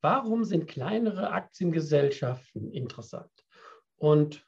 Warum 0.00 0.44
sind 0.44 0.68
kleinere 0.68 1.30
Aktiengesellschaften 1.30 2.70
interessant? 2.70 3.30
Und 3.96 4.46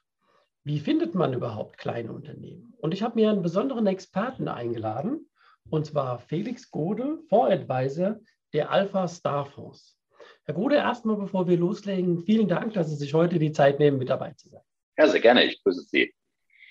wie 0.63 0.79
findet 0.79 1.15
man 1.15 1.33
überhaupt 1.33 1.77
kleine 1.77 2.11
Unternehmen? 2.11 2.73
Und 2.77 2.93
ich 2.93 3.01
habe 3.01 3.15
mir 3.15 3.29
einen 3.29 3.41
besonderen 3.41 3.87
Experten 3.87 4.47
eingeladen, 4.47 5.29
und 5.69 5.85
zwar 5.85 6.19
Felix 6.19 6.69
Gode, 6.71 7.19
Fondsadvisor 7.29 8.19
der 8.53 8.71
Alpha 8.71 9.07
Star 9.07 9.45
Fonds. 9.45 9.97
Herr 10.45 10.55
Gode, 10.55 10.75
erstmal 10.75 11.15
bevor 11.15 11.47
wir 11.47 11.57
loslegen, 11.57 12.23
vielen 12.23 12.47
Dank, 12.47 12.73
dass 12.73 12.89
Sie 12.89 12.95
sich 12.95 13.13
heute 13.13 13.39
die 13.39 13.51
Zeit 13.51 13.79
nehmen, 13.79 13.97
mit 13.97 14.09
dabei 14.09 14.33
zu 14.33 14.49
sein. 14.49 14.61
Ja, 14.97 15.07
sehr 15.07 15.19
gerne. 15.19 15.43
Ich 15.43 15.61
grüße 15.63 15.83
Sie. 15.83 16.13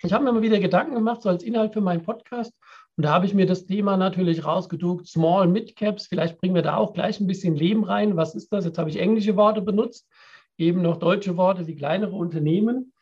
Ich 0.03 0.13
habe 0.13 0.25
mir 0.25 0.33
mal 0.33 0.43
wieder 0.43 0.61
Gedanken 0.61 0.95
gemacht, 0.95 1.23
so 1.23 1.29
als 1.29 1.43
Inhalt 1.43 1.73
für 1.73 1.81
meinen 1.81 2.03
Podcast. 2.03 2.53
Und 2.99 3.05
da 3.05 3.13
habe 3.13 3.27
ich 3.27 3.33
mir 3.33 3.47
das 3.47 3.65
Thema 3.65 3.97
natürlich 3.97 4.45
rausgeduckt, 4.45 5.07
Small 5.07 5.47
Mid 5.47 5.77
Caps. 5.77 6.09
Vielleicht 6.09 6.41
bringen 6.41 6.57
wir 6.57 6.63
da 6.63 6.77
auch 6.77 6.95
gleich 6.95 7.21
ein 7.21 7.29
bisschen 7.29 7.55
Leben 7.55 7.85
rein. 7.85 8.17
Was 8.17 8.35
ist 8.35 8.53
das? 8.53 8.65
Jetzt 8.65 8.77
habe 8.77 8.91
ich 8.91 8.99
englische 8.99 9.37
Worte 9.37 9.63
benutzt, 9.63 10.09
eben 10.57 10.83
noch 10.83 10.97
deutsche 10.97 11.37
Worte 11.37 11.69
wie 11.69 11.77
kleinere 11.77 12.17
Unternehmen. 12.17 12.93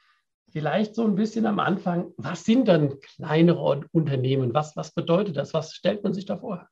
Vielleicht 0.50 0.94
so 0.94 1.02
ein 1.04 1.14
bisschen 1.14 1.46
am 1.46 1.58
Anfang, 1.60 2.12
was 2.18 2.44
sind 2.44 2.68
dann 2.68 3.00
kleinere 3.00 3.84
Unternehmen? 3.90 4.52
Was, 4.52 4.76
was 4.76 4.92
bedeutet 4.92 5.38
das? 5.38 5.54
Was 5.54 5.72
stellt 5.72 6.04
man 6.04 6.12
sich 6.12 6.26
da 6.26 6.36
vor? 6.36 6.68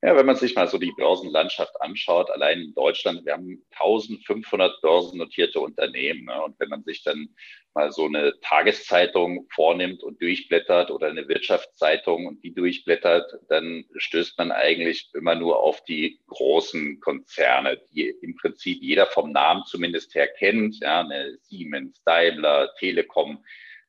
Ja, 0.00 0.14
wenn 0.14 0.26
man 0.26 0.36
sich 0.36 0.54
mal 0.54 0.68
so 0.68 0.78
die 0.78 0.92
Börsenlandschaft 0.96 1.80
anschaut, 1.80 2.30
allein 2.30 2.60
in 2.60 2.74
Deutschland, 2.74 3.26
wir 3.26 3.32
haben 3.32 3.64
1500 3.72 4.80
börsennotierte 4.80 5.58
Unternehmen. 5.58 6.26
Ne? 6.26 6.40
Und 6.40 6.54
wenn 6.60 6.68
man 6.68 6.84
sich 6.84 7.02
dann 7.02 7.34
mal 7.74 7.90
so 7.90 8.06
eine 8.06 8.38
Tageszeitung 8.40 9.48
vornimmt 9.50 10.04
und 10.04 10.22
durchblättert 10.22 10.92
oder 10.92 11.08
eine 11.08 11.26
Wirtschaftszeitung 11.26 12.26
und 12.26 12.44
die 12.44 12.54
durchblättert, 12.54 13.40
dann 13.48 13.86
stößt 13.96 14.38
man 14.38 14.52
eigentlich 14.52 15.10
immer 15.14 15.34
nur 15.34 15.60
auf 15.60 15.82
die 15.82 16.20
großen 16.28 17.00
Konzerne, 17.00 17.80
die 17.92 18.08
im 18.22 18.36
Prinzip 18.36 18.80
jeder 18.80 19.06
vom 19.06 19.32
Namen 19.32 19.64
zumindest 19.66 20.14
her 20.14 20.28
kennt. 20.28 20.78
Ja, 20.80 21.00
eine 21.00 21.38
Siemens, 21.42 22.00
Daimler, 22.04 22.72
Telekom, 22.78 23.44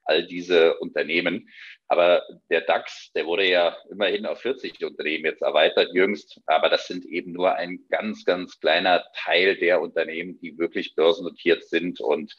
all 0.10 0.26
diese 0.26 0.78
Unternehmen. 0.80 1.50
Aber 1.88 2.24
der 2.50 2.62
DAX, 2.62 3.12
der 3.14 3.26
wurde 3.26 3.48
ja 3.50 3.78
immerhin 3.90 4.26
auf 4.26 4.42
40 4.42 4.84
Unternehmen 4.84 5.26
jetzt 5.26 5.42
erweitert 5.42 5.90
jüngst. 5.94 6.40
Aber 6.46 6.70
das 6.70 6.88
sind 6.88 7.06
eben 7.06 7.32
nur 7.32 7.56
ein 7.56 7.80
ganz, 7.90 8.26
ganz 8.26 8.60
kleiner 8.60 9.06
Teil 9.16 9.56
der 9.58 9.82
Unternehmen, 9.82 10.40
die 10.40 10.58
wirklich 10.58 10.96
börsennotiert 10.96 11.64
sind. 11.64 12.00
Und 12.02 12.36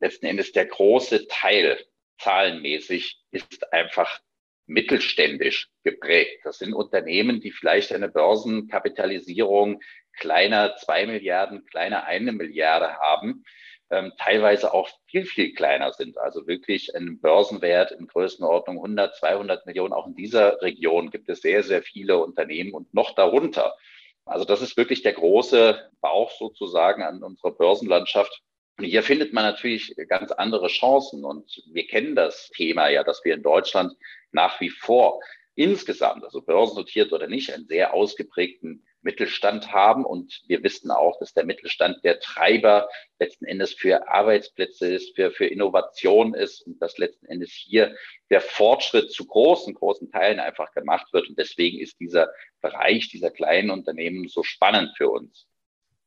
letzten 0.00 0.26
Endes 0.26 0.52
der 0.52 0.66
große 0.66 1.28
Teil 1.28 1.78
zahlenmäßig 2.18 3.20
ist 3.30 3.72
einfach 3.72 4.20
mittelständisch 4.66 5.68
geprägt. 5.84 6.40
Das 6.44 6.58
sind 6.58 6.72
Unternehmen, 6.72 7.40
die 7.40 7.50
vielleicht 7.50 7.92
eine 7.92 8.08
Börsenkapitalisierung 8.08 9.80
kleiner 10.18 10.76
zwei 10.76 11.06
Milliarden, 11.06 11.64
kleiner 11.66 12.04
eine 12.04 12.32
Milliarde 12.32 12.96
haben 12.98 13.44
ähm, 13.92 14.12
teilweise 14.18 14.72
auch 14.72 14.88
viel, 15.06 15.26
viel 15.26 15.52
kleiner 15.52 15.92
sind. 15.92 16.16
Also 16.16 16.46
wirklich 16.46 16.96
ein 16.96 17.20
Börsenwert 17.20 17.92
in 17.92 18.06
Größenordnung 18.06 18.78
100, 18.78 19.14
200 19.16 19.66
Millionen. 19.66 19.92
Auch 19.92 20.06
in 20.06 20.14
dieser 20.14 20.60
Region 20.62 21.10
gibt 21.10 21.28
es 21.28 21.42
sehr, 21.42 21.62
sehr 21.62 21.82
viele 21.82 22.18
Unternehmen 22.18 22.72
und 22.72 22.92
noch 22.94 23.14
darunter. 23.14 23.76
Also 24.24 24.46
das 24.46 24.62
ist 24.62 24.78
wirklich 24.78 25.02
der 25.02 25.12
große 25.12 25.90
Bauch 26.00 26.30
sozusagen 26.30 27.02
an 27.02 27.22
unserer 27.22 27.52
Börsenlandschaft. 27.52 28.40
Und 28.78 28.86
hier 28.86 29.02
findet 29.02 29.34
man 29.34 29.44
natürlich 29.44 29.94
ganz 30.08 30.32
andere 30.32 30.68
Chancen. 30.68 31.22
Und 31.24 31.62
wir 31.70 31.86
kennen 31.86 32.16
das 32.16 32.48
Thema 32.48 32.88
ja, 32.88 33.04
dass 33.04 33.22
wir 33.24 33.34
in 33.34 33.42
Deutschland 33.42 33.92
nach 34.30 34.58
wie 34.60 34.70
vor 34.70 35.20
insgesamt, 35.54 36.24
also 36.24 36.40
börsennotiert 36.40 37.12
oder 37.12 37.26
nicht, 37.26 37.52
einen 37.52 37.66
sehr 37.66 37.92
ausgeprägten 37.92 38.86
Mittelstand 39.02 39.72
haben. 39.72 40.04
Und 40.04 40.42
wir 40.46 40.62
wissen 40.62 40.90
auch, 40.90 41.18
dass 41.18 41.34
der 41.34 41.44
Mittelstand 41.44 42.02
der 42.04 42.20
Treiber 42.20 42.88
letzten 43.18 43.44
Endes 43.44 43.72
für 43.74 44.08
Arbeitsplätze 44.08 44.86
ist, 44.92 45.14
für, 45.14 45.30
für 45.30 45.46
Innovation 45.46 46.34
ist 46.34 46.66
und 46.66 46.80
dass 46.80 46.98
letzten 46.98 47.26
Endes 47.26 47.50
hier 47.50 47.94
der 48.30 48.40
Fortschritt 48.40 49.10
zu 49.12 49.26
großen, 49.26 49.74
großen 49.74 50.10
Teilen 50.10 50.40
einfach 50.40 50.72
gemacht 50.72 51.12
wird. 51.12 51.28
Und 51.28 51.38
deswegen 51.38 51.78
ist 51.78 52.00
dieser 52.00 52.30
Bereich 52.60 53.08
dieser 53.10 53.30
kleinen 53.30 53.70
Unternehmen 53.70 54.28
so 54.28 54.42
spannend 54.42 54.92
für 54.96 55.10
uns. 55.10 55.46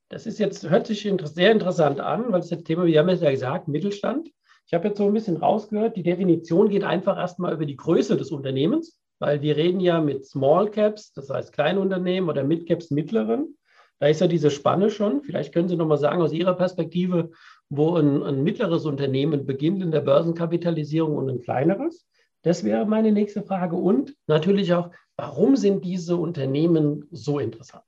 Das 0.09 0.25
ist 0.25 0.39
jetzt, 0.39 0.69
hört 0.69 0.88
sich 0.88 1.01
sehr 1.01 1.51
interessant 1.51 2.00
an, 2.00 2.31
weil 2.31 2.39
das 2.39 2.50
das 2.50 2.63
Thema, 2.63 2.85
wir 2.85 3.00
haben 3.00 3.09
es 3.09 3.22
ja 3.22 3.31
gesagt, 3.31 3.67
Mittelstand. 3.67 4.29
Ich 4.67 4.73
habe 4.73 4.88
jetzt 4.88 4.97
so 4.97 5.06
ein 5.06 5.13
bisschen 5.13 5.38
rausgehört, 5.38 5.95
die 5.95 6.03
Definition 6.03 6.69
geht 6.69 6.83
einfach 6.83 7.17
erstmal 7.17 7.53
über 7.53 7.66
die 7.66 7.75
Größe 7.75 8.17
des 8.17 8.31
Unternehmens 8.31 9.00
weil 9.19 9.41
wir 9.41 9.55
reden 9.55 9.79
ja 9.79 10.01
mit 10.01 10.25
Small 10.25 10.69
Caps, 10.69 11.13
das 11.13 11.29
heißt 11.29 11.53
Kleinunternehmen 11.53 12.29
oder 12.29 12.43
Mid 12.43 12.67
Caps 12.67 12.91
mittleren. 12.91 13.57
Da 13.99 14.07
ist 14.07 14.21
ja 14.21 14.27
diese 14.27 14.51
Spanne 14.51 14.89
schon. 14.89 15.23
Vielleicht 15.23 15.53
können 15.53 15.69
Sie 15.69 15.77
noch 15.77 15.87
mal 15.87 15.97
sagen 15.97 16.21
aus 16.21 16.33
Ihrer 16.33 16.55
Perspektive, 16.55 17.31
wo 17.69 17.95
ein, 17.95 18.23
ein 18.23 18.43
mittleres 18.43 18.85
Unternehmen 18.85 19.45
beginnt 19.45 19.81
in 19.81 19.91
der 19.91 20.01
Börsenkapitalisierung 20.01 21.15
und 21.15 21.29
ein 21.29 21.41
kleineres. 21.41 22.05
Das 22.41 22.63
wäre 22.63 22.85
meine 22.85 23.11
nächste 23.11 23.41
Frage. 23.41 23.75
Und 23.75 24.15
natürlich 24.27 24.73
auch, 24.73 24.91
warum 25.15 25.55
sind 25.55 25.85
diese 25.85 26.17
Unternehmen 26.17 27.07
so 27.09 27.39
interessant? 27.39 27.85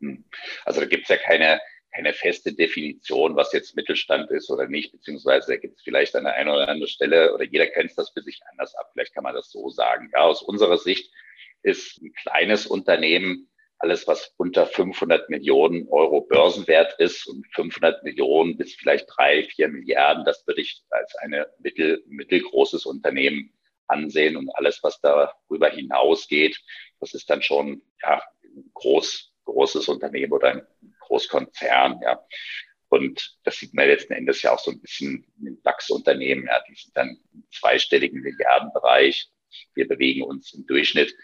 Hm. 0.00 0.24
Also 0.64 0.80
da 0.80 0.86
gibt 0.86 1.04
es 1.04 1.08
ja 1.10 1.16
keine 1.16 1.60
keine 1.96 2.12
feste 2.12 2.52
Definition, 2.52 3.36
was 3.36 3.52
jetzt 3.52 3.74
Mittelstand 3.74 4.30
ist 4.30 4.50
oder 4.50 4.68
nicht, 4.68 4.92
beziehungsweise 4.92 5.52
da 5.52 5.56
gibt 5.56 5.78
es 5.78 5.82
vielleicht 5.82 6.14
an 6.14 6.24
der 6.24 6.34
einen 6.34 6.50
oder 6.50 6.68
anderen 6.68 6.88
Stelle 6.88 7.32
oder 7.32 7.44
jeder 7.44 7.66
kennt 7.66 7.96
das 7.96 8.10
für 8.10 8.22
sich 8.22 8.40
anders 8.50 8.74
ab. 8.74 8.90
Vielleicht 8.92 9.14
kann 9.14 9.24
man 9.24 9.34
das 9.34 9.50
so 9.50 9.70
sagen. 9.70 10.10
Ja, 10.12 10.20
aus 10.20 10.42
unserer 10.42 10.76
Sicht 10.76 11.10
ist 11.62 12.00
ein 12.02 12.12
kleines 12.12 12.66
Unternehmen 12.66 13.48
alles, 13.78 14.06
was 14.06 14.32
unter 14.36 14.66
500 14.66 15.28
Millionen 15.28 15.88
Euro 15.88 16.22
Börsenwert 16.22 16.98
ist 16.98 17.26
und 17.26 17.46
500 17.54 18.02
Millionen 18.04 18.56
bis 18.56 18.74
vielleicht 18.74 19.06
drei, 19.14 19.44
vier 19.44 19.68
Milliarden, 19.68 20.24
das 20.24 20.46
würde 20.46 20.62
ich 20.62 20.82
als 20.90 21.14
eine 21.16 21.46
mittel, 21.58 22.02
mittelgroßes 22.08 22.86
Unternehmen 22.86 23.52
ansehen 23.86 24.36
und 24.36 24.50
alles, 24.54 24.82
was 24.82 25.00
darüber 25.00 25.68
hinausgeht, 25.68 26.58
das 27.00 27.14
ist 27.14 27.28
dann 27.28 27.42
schon 27.42 27.82
ja, 28.02 28.22
ein 28.44 28.70
groß, 28.72 29.32
großes 29.44 29.88
Unternehmen 29.88 30.32
oder 30.32 30.48
ein 30.48 30.66
Großkonzern, 31.06 32.00
ja. 32.02 32.24
Und 32.88 33.36
das 33.42 33.56
sieht 33.56 33.74
man 33.74 33.88
letzten 33.88 34.12
Endes 34.12 34.42
ja 34.42 34.52
auch 34.52 34.60
so 34.60 34.70
ein 34.70 34.80
bisschen 34.80 35.26
in 35.38 35.44
den 35.44 35.62
DAX-Unternehmen, 35.62 36.46
ja, 36.46 36.62
die 36.68 36.74
sind 36.74 36.96
dann 36.96 37.18
im 37.34 37.44
zweistelligen 37.50 38.20
Milliardenbereich. 38.20 39.28
Wir 39.74 39.88
bewegen 39.88 40.22
uns 40.22 40.52
im 40.54 40.66
Durchschnitt 40.66 41.14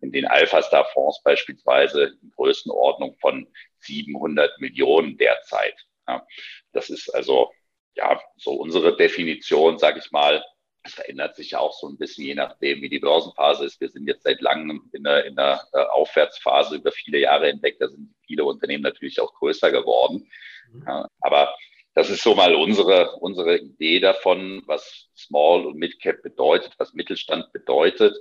in 0.00 0.12
den 0.12 0.26
Alpha-Star-Fonds 0.26 1.22
beispielsweise 1.24 2.16
in 2.22 2.30
Größenordnung 2.36 3.16
von 3.20 3.48
700 3.80 4.60
Millionen 4.60 5.16
derzeit. 5.16 5.74
Ja. 6.06 6.24
Das 6.72 6.88
ist 6.88 7.08
also 7.10 7.50
ja 7.94 8.20
so 8.36 8.52
unsere 8.52 8.96
Definition, 8.96 9.78
sage 9.78 9.98
ich 9.98 10.10
mal, 10.12 10.44
das 10.82 10.94
verändert 10.94 11.36
sich 11.36 11.52
ja 11.52 11.58
auch 11.58 11.72
so 11.72 11.88
ein 11.88 11.98
bisschen, 11.98 12.24
je 12.24 12.34
nachdem, 12.34 12.80
wie 12.82 12.88
die 12.88 13.00
Börsenphase 13.00 13.64
ist. 13.64 13.80
Wir 13.80 13.88
sind 13.88 14.06
jetzt 14.06 14.22
seit 14.22 14.40
langem 14.40 14.88
in 14.92 15.04
der, 15.04 15.24
in 15.24 15.36
der 15.36 15.66
äh, 15.72 15.78
Aufwärtsphase 15.78 16.76
über 16.76 16.92
viele 16.92 17.18
Jahre 17.18 17.48
hinweg. 17.48 17.78
Da 17.78 17.88
sind 17.88 18.14
viele 18.26 18.44
Unternehmen 18.44 18.84
natürlich 18.84 19.20
auch 19.20 19.34
größer 19.34 19.70
geworden. 19.70 20.30
Mhm. 20.72 20.84
Ja, 20.86 21.08
aber 21.20 21.54
das 21.94 22.10
ist 22.10 22.22
so 22.22 22.34
mal 22.34 22.54
unsere, 22.54 23.16
unsere 23.16 23.58
Idee 23.58 24.00
davon, 24.00 24.62
was 24.66 25.08
Small 25.16 25.66
und 25.66 25.76
Midcap 25.76 26.22
bedeutet, 26.22 26.74
was 26.78 26.94
Mittelstand 26.94 27.52
bedeutet. 27.52 28.16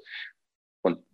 Und 0.81 1.05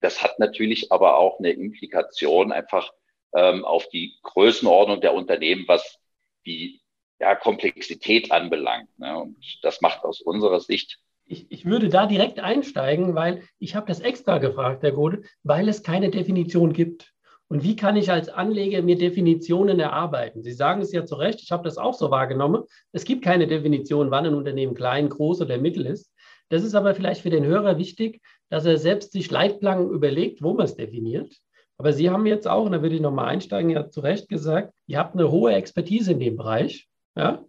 das 0.00 0.22
hat 0.22 0.38
natürlich 0.38 0.92
aber 0.92 1.16
auch 1.16 1.38
eine 1.38 1.50
Implikation 1.50 2.52
einfach 2.52 2.92
ähm, 3.34 3.64
auf 3.64 3.88
die 3.88 4.18
Größenordnung 4.22 5.00
der 5.00 5.14
Unternehmen, 5.14 5.64
was 5.66 5.98
die 6.44 6.82
ja, 7.20 7.34
Komplexität 7.34 8.32
anbelangt. 8.32 8.88
Ne? 8.98 9.16
Und 9.18 9.36
das 9.62 9.80
macht 9.80 10.04
aus 10.04 10.20
unserer 10.20 10.60
Sicht. 10.60 10.98
Ich, 11.26 11.50
ich 11.50 11.64
würde 11.64 11.88
da 11.88 12.06
direkt 12.06 12.40
einsteigen, 12.40 13.14
weil 13.14 13.42
ich 13.58 13.76
habe 13.76 13.86
das 13.86 14.00
extra 14.00 14.38
gefragt, 14.38 14.82
Herr 14.82 14.92
Gode, 14.92 15.22
weil 15.44 15.68
es 15.68 15.82
keine 15.82 16.10
Definition 16.10 16.72
gibt. 16.72 17.12
Und 17.46 17.62
wie 17.62 17.76
kann 17.76 17.96
ich 17.96 18.10
als 18.10 18.28
Anleger 18.28 18.80
mir 18.82 18.96
Definitionen 18.96 19.80
erarbeiten? 19.80 20.42
Sie 20.42 20.52
sagen 20.52 20.82
es 20.82 20.92
ja 20.92 21.04
zu 21.04 21.16
Recht, 21.16 21.40
ich 21.42 21.50
habe 21.50 21.64
das 21.64 21.78
auch 21.78 21.94
so 21.94 22.10
wahrgenommen. 22.10 22.62
Es 22.92 23.04
gibt 23.04 23.22
keine 23.22 23.46
Definition, 23.46 24.10
wann 24.10 24.26
ein 24.26 24.34
Unternehmen 24.34 24.74
klein, 24.74 25.08
groß 25.08 25.42
oder 25.42 25.58
mittel 25.58 25.86
ist. 25.86 26.12
Das 26.48 26.64
ist 26.64 26.74
aber 26.74 26.94
vielleicht 26.94 27.22
für 27.22 27.30
den 27.30 27.44
Hörer 27.44 27.78
wichtig, 27.78 28.20
dass 28.48 28.66
er 28.66 28.78
selbst 28.78 29.12
sich 29.12 29.30
Leitplanken 29.30 29.90
überlegt, 29.90 30.42
wo 30.42 30.54
man 30.54 30.64
es 30.64 30.74
definiert. 30.74 31.36
Aber 31.76 31.92
Sie 31.92 32.10
haben 32.10 32.26
jetzt 32.26 32.46
auch, 32.46 32.66
und 32.66 32.72
da 32.72 32.82
würde 32.82 32.96
ich 32.96 33.00
nochmal 33.00 33.26
einsteigen, 33.26 33.70
ja 33.70 33.88
zu 33.88 34.00
Recht 34.00 34.28
gesagt, 34.28 34.74
ihr 34.86 34.98
habt 34.98 35.14
eine 35.14 35.30
hohe 35.30 35.54
Expertise 35.54 36.12
in 36.12 36.20
dem 36.20 36.36
Bereich. 36.36 36.89
Ja? 37.16 37.44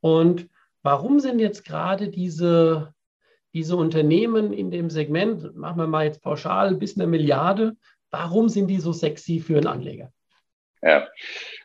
Und 0.00 0.48
warum 0.82 1.20
sind 1.20 1.38
jetzt 1.38 1.64
gerade 1.64 2.08
diese, 2.08 2.94
diese 3.52 3.76
Unternehmen 3.76 4.52
in 4.52 4.70
dem 4.70 4.90
Segment, 4.90 5.56
machen 5.56 5.78
wir 5.78 5.86
mal 5.86 6.04
jetzt 6.04 6.22
pauschal 6.22 6.74
bis 6.74 6.96
eine 6.96 7.06
Milliarde, 7.06 7.76
warum 8.10 8.48
sind 8.48 8.68
die 8.68 8.80
so 8.80 8.92
sexy 8.92 9.40
für 9.40 9.56
einen 9.56 9.66
Anleger? 9.66 10.12
Ja, 10.82 11.08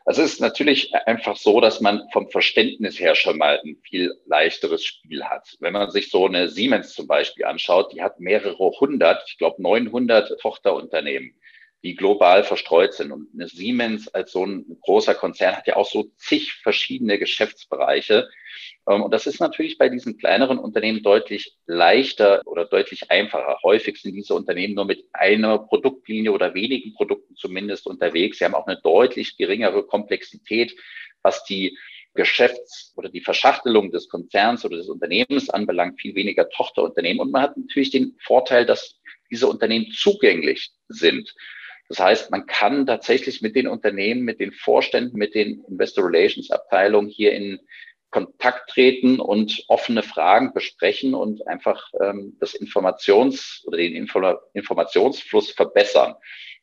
also 0.06 0.22
es 0.22 0.34
ist 0.34 0.40
natürlich 0.40 0.96
einfach 0.96 1.36
so, 1.36 1.60
dass 1.60 1.82
man 1.82 2.08
vom 2.14 2.30
Verständnis 2.30 2.98
her 3.02 3.16
schon 3.16 3.38
mal 3.38 3.60
ein 3.66 3.76
viel 3.84 4.14
leichteres 4.26 4.86
Spiel 4.86 5.26
hat. 5.26 5.58
Wenn 5.60 5.74
man 5.74 5.92
sich 5.92 6.10
so 6.10 6.26
eine 6.26 6.48
Siemens 6.48 6.94
zum 6.94 7.06
Beispiel 7.06 7.44
anschaut, 7.44 7.92
die 7.92 8.02
hat 8.02 8.22
mehrere 8.22 8.58
hundert, 8.80 9.22
ich 9.28 9.38
glaube 9.38 9.62
900 9.62 10.40
Tochterunternehmen 10.40 11.38
die 11.84 11.96
global 11.96 12.44
verstreut 12.44 12.94
sind. 12.94 13.12
Und 13.12 13.30
eine 13.34 13.48
Siemens 13.48 14.08
als 14.10 14.32
so 14.32 14.46
ein 14.46 14.66
großer 14.82 15.16
Konzern 15.16 15.56
hat 15.56 15.68
ja 15.68 15.76
auch 15.76 15.90
so 15.90 16.12
zig 16.18 16.54
verschiedene 16.54 17.18
Geschäftsbereiche. 17.18 18.30
Ähm, 18.90 19.04
und 19.04 19.14
das 19.14 19.28
ist 19.28 19.40
natürlich 19.40 19.78
bei 19.78 19.90
diesen 19.90 20.18
kleineren 20.18 20.60
Unternehmen 20.60 21.04
deutlich 21.04 21.56
leichter 21.66 22.42
oder 22.46 22.66
deutlich 22.66 23.10
einfacher. 23.12 23.58
Häufig 23.64 24.02
sind 24.02 24.16
diese 24.16 24.34
Unternehmen 24.34 24.76
nur 24.76 24.86
mit 24.86 25.06
einer 25.14 25.60
Produktlinie 25.60 26.32
oder 26.32 26.54
wenigen 26.54 26.94
Produkten 26.94 27.36
zumindest 27.36 27.88
unterwegs. 27.88 28.40
Sie 28.40 28.46
haben 28.46 28.56
auch 28.56 28.68
eine 28.68 28.82
deutlich 28.82 29.38
geringere 29.38 29.84
Komplexität, 29.84 30.76
was 31.22 31.44
die 31.46 31.78
Geschäfts- 32.14 32.94
oder 32.98 33.08
die 33.08 33.22
Verschachtelung 33.22 33.92
des 33.92 34.10
Konzerns 34.10 34.66
oder 34.66 34.78
des 34.78 34.90
Unternehmens 34.90 35.50
anbelangt, 35.50 36.02
viel 36.02 36.16
weniger 36.16 36.50
Tochterunternehmen. 36.50 37.22
Und 37.22 37.32
man 37.32 37.44
hat 37.44 37.56
natürlich 37.56 37.92
den 37.92 38.18
Vorteil, 38.20 38.66
dass 38.66 39.00
diese 39.32 39.48
Unternehmen 39.48 39.92
zugänglich 39.92 40.72
sind. 40.88 41.34
Das 41.90 42.00
heißt, 42.00 42.32
man 42.32 42.46
kann 42.46 42.86
tatsächlich 42.86 43.42
mit 43.42 43.56
den 43.56 43.68
Unternehmen, 43.68 44.22
mit 44.22 44.40
den 44.40 44.52
Vorständen, 44.52 45.18
mit 45.18 45.34
den 45.34 45.66
Investor 45.68 46.06
Relations 46.06 46.52
Abteilungen 46.52 47.10
hier 47.10 47.34
in 47.34 47.60
Kontakt 48.12 48.70
treten 48.70 49.20
und 49.20 49.64
offene 49.68 50.04
Fragen 50.04 50.54
besprechen 50.54 51.14
und 51.14 51.48
einfach 51.48 51.92
ähm, 52.02 52.38
das 52.40 52.60
Informations- 52.60 53.66
oder 53.66 53.78
den 53.78 53.94
Info 53.94 54.22
Informationsfluss 54.54 55.52
verbessern. 55.52 56.16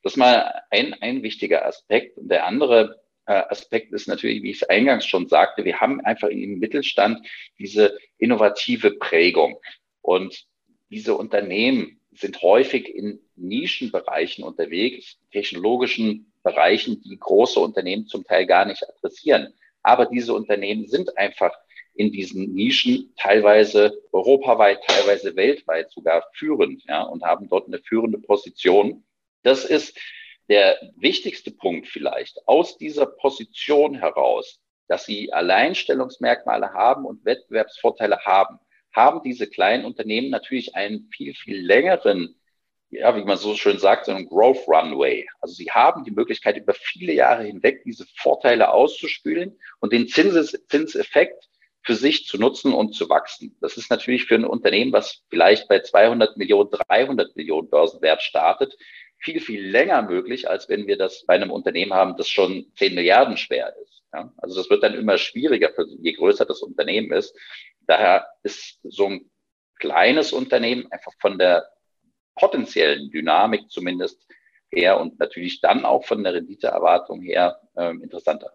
Das 0.03 0.13
ist 0.13 0.17
mal 0.17 0.63
ein, 0.71 0.95
ein 0.95 1.23
wichtiger 1.23 1.67
Aspekt. 1.67 2.19
Und 2.19 2.29
der 2.29 2.47
andere 2.47 3.01
äh, 3.27 3.43
Aspekt 3.49 3.93
ist 3.93 4.09
natürlich, 4.09 4.43
wie 4.43 4.51
ich 4.51 4.63
es 4.63 4.69
eingangs 4.69 5.07
schon 5.07 5.29
sagte, 5.29 5.65
wir 5.65 5.81
haben 5.81 6.01
einfach 6.01 6.29
im 6.29 6.59
Mittelstand 6.59 7.27
diese 7.59 7.99
innovative 8.19 8.93
Prägung. 8.93 9.61
Und 10.03 10.47
diese 10.91 11.15
Unternehmen 11.17 11.96
sind 12.19 12.43
häufig 12.43 12.89
in 12.95 13.21
Nischenbereichen 13.37 14.45
unterwegs, 14.45 15.19
technologischen 15.33 16.33
Bereichen, 16.43 17.03
die 17.03 17.19
große 17.19 17.59
Unternehmen 17.61 18.07
zum 18.07 18.25
Teil 18.25 18.47
gar 18.47 18.65
nicht 18.65 18.83
adressieren. 18.89 19.53
Aber 19.83 20.07
diese 20.07 20.35
Unternehmen 20.35 20.89
sind 20.89 21.17
einfach 21.19 21.53
in 21.95 22.13
diesen 22.13 22.55
Nischen 22.55 23.13
teilweise 23.17 24.03
europaweit, 24.13 24.83
teilweise 24.87 25.35
weltweit 25.35 25.91
sogar 25.91 26.25
führend 26.35 26.85
ja, 26.87 27.03
und 27.03 27.25
haben 27.25 27.49
dort 27.49 27.67
eine 27.67 27.79
führende 27.81 28.19
Position. 28.19 29.05
Das 29.43 29.65
ist 29.65 29.99
der 30.49 30.79
wichtigste 30.97 31.51
Punkt 31.51 31.89
vielleicht 31.89 32.47
aus 32.47 32.77
dieser 32.79 33.07
Position 33.07 33.95
heraus, 33.95 34.61
dass 34.89 35.07
sie 35.07 35.33
Alleinstellungsmerkmale 35.33 36.73
haben 36.73 37.05
und 37.05 37.25
Wettbewerbsvorteile 37.25 38.19
haben, 38.25 38.59
haben 38.97 39.23
diese 39.23 39.47
kleinen 39.47 39.85
Unternehmen 39.85 40.31
natürlich 40.31 40.75
einen 40.75 41.09
viel, 41.13 41.35
viel 41.35 41.65
längeren, 41.65 42.35
ja, 42.91 43.15
wie 43.17 43.25
man 43.25 43.37
so 43.37 43.55
schön 43.55 43.79
sagt, 43.79 44.07
so 44.07 44.13
einen 44.13 44.29
Growth 44.29 44.67
Runway. 44.67 45.29
Also 45.41 45.55
sie 45.55 45.71
haben 45.71 46.05
die 46.05 46.11
Möglichkeit, 46.11 46.57
über 46.57 46.75
viele 46.75 47.13
Jahre 47.13 47.45
hinweg 47.45 47.83
diese 47.85 48.07
Vorteile 48.17 48.73
auszuspülen 48.73 49.59
und 49.81 49.93
den 49.93 50.09
Zinses 50.09 50.59
Zinseffekt 50.69 51.49
für 51.83 51.95
sich 51.95 52.27
zu 52.27 52.37
nutzen 52.39 52.73
und 52.73 52.95
zu 52.95 53.09
wachsen. 53.09 53.57
Das 53.61 53.77
ist 53.77 53.91
natürlich 53.91 54.25
für 54.25 54.35
ein 54.35 54.45
Unternehmen, 54.45 54.93
was 54.93 55.23
vielleicht 55.29 55.69
bei 55.69 55.81
200 55.81 56.37
Millionen, 56.37 56.71
300 56.71 57.37
Millionen 57.37 57.71
Börsenwert 57.71 58.23
startet, 58.23 58.77
viel, 59.19 59.41
viel 59.41 59.65
länger 59.65 60.03
möglich, 60.03 60.49
als 60.49 60.69
wenn 60.69 60.87
wir 60.87 60.97
das 60.97 61.25
bei 61.27 61.35
einem 61.35 61.51
Unternehmen 61.51 61.95
haben, 61.95 62.17
das 62.17 62.29
schon 62.29 62.67
10 62.77 62.95
Milliarden 62.95 63.37
schwer 63.37 63.75
ist. 63.83 64.03
Ja? 64.13 64.33
Also 64.39 64.57
das 64.57 64.69
wird 64.69 64.83
dann 64.83 64.95
immer 64.95 65.17
schwieriger, 65.19 65.71
je 66.01 66.13
größer 66.13 66.45
das 66.45 66.61
Unternehmen 66.63 67.13
ist. 67.13 67.37
Daher 67.87 68.27
ist 68.43 68.81
so 68.83 69.07
ein 69.07 69.31
kleines 69.79 70.33
Unternehmen 70.33 70.91
einfach 70.91 71.13
von 71.21 71.39
der 71.39 71.67
potenziellen 72.35 73.11
Dynamik 73.11 73.71
zumindest 73.71 74.27
her 74.71 75.01
und 75.01 75.19
natürlich 75.19 75.61
dann 75.61 75.85
auch 75.85 76.05
von 76.05 76.23
der 76.23 76.35
Renditeerwartung 76.35 77.23
her 77.23 77.61
äh, 77.77 77.91
interessanter. 77.91 78.53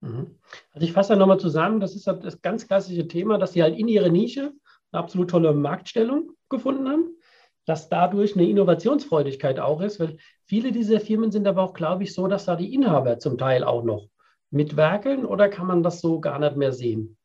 Mhm. 0.00 0.38
Also 0.72 0.86
ich 0.86 0.92
fasse 0.92 1.14
da 1.14 1.18
nochmal 1.18 1.40
zusammen, 1.40 1.80
das 1.80 1.94
ist 1.94 2.06
das 2.06 2.42
ganz 2.42 2.66
klassische 2.66 3.08
Thema, 3.08 3.38
dass 3.38 3.52
sie 3.52 3.62
halt 3.62 3.76
in 3.76 3.88
ihrer 3.88 4.10
Nische 4.10 4.52
eine 4.92 5.02
absolut 5.02 5.30
tolle 5.30 5.52
Marktstellung 5.52 6.32
gefunden 6.48 6.88
haben, 6.88 7.16
dass 7.64 7.88
dadurch 7.88 8.36
eine 8.36 8.48
Innovationsfreudigkeit 8.48 9.58
auch 9.58 9.80
ist, 9.80 9.98
weil 9.98 10.18
viele 10.44 10.70
dieser 10.70 11.00
Firmen 11.00 11.30
sind 11.30 11.46
aber 11.48 11.62
auch, 11.62 11.74
glaube 11.74 12.04
ich, 12.04 12.14
so, 12.14 12.28
dass 12.28 12.44
da 12.44 12.56
die 12.56 12.74
Inhaber 12.74 13.18
zum 13.18 13.38
Teil 13.38 13.64
auch 13.64 13.82
noch 13.82 14.08
mitwerkeln 14.50 15.24
oder 15.24 15.48
kann 15.48 15.66
man 15.66 15.82
das 15.82 16.00
so 16.00 16.20
gar 16.20 16.38
nicht 16.38 16.56
mehr 16.56 16.72
sehen? 16.72 17.16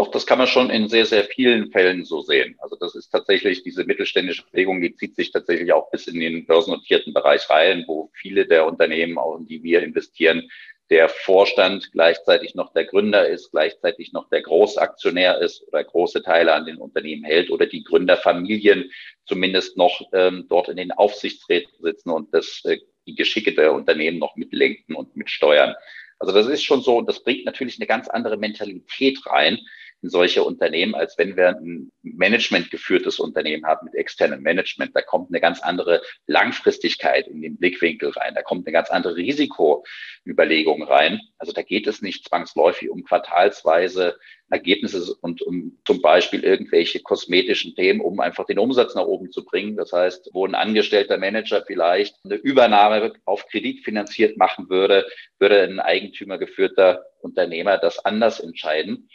Doch, 0.00 0.10
das 0.10 0.26
kann 0.26 0.38
man 0.38 0.46
schon 0.46 0.70
in 0.70 0.88
sehr, 0.88 1.04
sehr 1.04 1.24
vielen 1.24 1.70
Fällen 1.72 2.06
so 2.06 2.22
sehen. 2.22 2.56
Also 2.60 2.74
das 2.74 2.94
ist 2.94 3.10
tatsächlich 3.10 3.64
diese 3.64 3.84
mittelständische 3.84 4.44
Prägung, 4.50 4.80
die 4.80 4.94
zieht 4.94 5.14
sich 5.14 5.30
tatsächlich 5.30 5.74
auch 5.74 5.90
bis 5.90 6.06
in 6.06 6.18
den 6.18 6.46
börsennotierten 6.46 7.12
Bereich 7.12 7.50
rein, 7.50 7.84
wo 7.86 8.10
viele 8.14 8.46
der 8.46 8.64
Unternehmen, 8.64 9.18
auch 9.18 9.36
in 9.36 9.44
die 9.44 9.62
wir 9.62 9.82
investieren, 9.82 10.48
der 10.88 11.10
Vorstand 11.10 11.92
gleichzeitig 11.92 12.54
noch 12.54 12.72
der 12.72 12.86
Gründer 12.86 13.28
ist, 13.28 13.50
gleichzeitig 13.50 14.14
noch 14.14 14.30
der 14.30 14.40
Großaktionär 14.40 15.38
ist 15.42 15.68
oder 15.68 15.84
große 15.84 16.22
Teile 16.22 16.54
an 16.54 16.64
den 16.64 16.78
Unternehmen 16.78 17.24
hält 17.24 17.50
oder 17.50 17.66
die 17.66 17.84
Gründerfamilien 17.84 18.90
zumindest 19.26 19.76
noch 19.76 20.00
ähm, 20.14 20.46
dort 20.48 20.70
in 20.70 20.78
den 20.78 20.92
Aufsichtsräten 20.92 21.74
sitzen 21.78 22.08
und 22.08 22.32
das, 22.32 22.62
äh, 22.64 22.78
die 23.06 23.16
Geschicke 23.16 23.52
der 23.52 23.74
Unternehmen 23.74 24.18
noch 24.18 24.34
mitlenken 24.36 24.96
und 24.96 25.14
mitsteuern. 25.14 25.74
Also 26.18 26.32
das 26.32 26.46
ist 26.46 26.62
schon 26.62 26.80
so 26.80 26.96
und 26.96 27.06
das 27.06 27.22
bringt 27.22 27.44
natürlich 27.44 27.78
eine 27.78 27.86
ganz 27.86 28.08
andere 28.08 28.38
Mentalität 28.38 29.18
rein, 29.26 29.54
in 29.54 29.89
solche 30.02 30.42
Unternehmen, 30.42 30.94
als 30.94 31.18
wenn 31.18 31.36
wir 31.36 31.50
ein 31.50 31.90
managementgeführtes 32.02 33.18
Unternehmen 33.18 33.66
haben 33.66 33.84
mit 33.84 33.94
externem 33.94 34.42
Management. 34.42 34.94
Da 34.94 35.02
kommt 35.02 35.30
eine 35.30 35.40
ganz 35.40 35.60
andere 35.60 36.00
Langfristigkeit 36.26 37.28
in 37.28 37.42
den 37.42 37.58
Blickwinkel 37.58 38.10
rein. 38.10 38.34
Da 38.34 38.42
kommt 38.42 38.66
eine 38.66 38.72
ganz 38.72 38.90
andere 38.90 39.16
Risikoüberlegung 39.16 40.82
rein. 40.82 41.20
Also 41.38 41.52
da 41.52 41.62
geht 41.62 41.86
es 41.86 42.00
nicht 42.00 42.26
zwangsläufig 42.28 42.90
um 42.90 43.04
quartalsweise 43.04 44.18
Ergebnisse 44.48 45.14
und 45.20 45.42
um 45.42 45.78
zum 45.84 46.02
Beispiel 46.02 46.42
irgendwelche 46.42 47.00
kosmetischen 47.00 47.74
Themen, 47.74 48.00
um 48.00 48.20
einfach 48.20 48.46
den 48.46 48.58
Umsatz 48.58 48.94
nach 48.94 49.04
oben 49.04 49.30
zu 49.30 49.44
bringen. 49.44 49.76
Das 49.76 49.92
heißt, 49.92 50.30
wo 50.32 50.46
ein 50.46 50.54
angestellter 50.54 51.18
Manager 51.18 51.62
vielleicht 51.64 52.16
eine 52.24 52.34
Übernahme 52.34 53.12
auf 53.26 53.46
Kredit 53.46 53.84
finanziert 53.84 54.38
machen 54.38 54.68
würde, 54.68 55.06
würde 55.38 55.62
ein 55.62 55.78
eigentümergeführter 55.78 57.04
Unternehmer 57.20 57.78
das 57.78 58.04
anders 58.04 58.40
entscheiden 58.40 59.08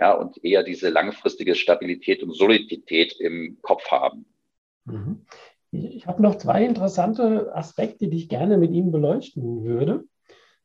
ja, 0.00 0.12
und 0.14 0.42
eher 0.42 0.62
diese 0.62 0.88
langfristige 0.88 1.54
Stabilität 1.54 2.22
und 2.22 2.34
Solidität 2.34 3.14
im 3.20 3.58
Kopf 3.60 3.90
haben. 3.90 4.24
Mhm. 4.86 5.26
Ich 5.72 6.06
habe 6.06 6.22
noch 6.22 6.36
zwei 6.36 6.64
interessante 6.64 7.54
Aspekte, 7.54 8.08
die 8.08 8.16
ich 8.16 8.28
gerne 8.28 8.56
mit 8.56 8.72
Ihnen 8.72 8.90
beleuchten 8.90 9.62
würde. 9.62 10.04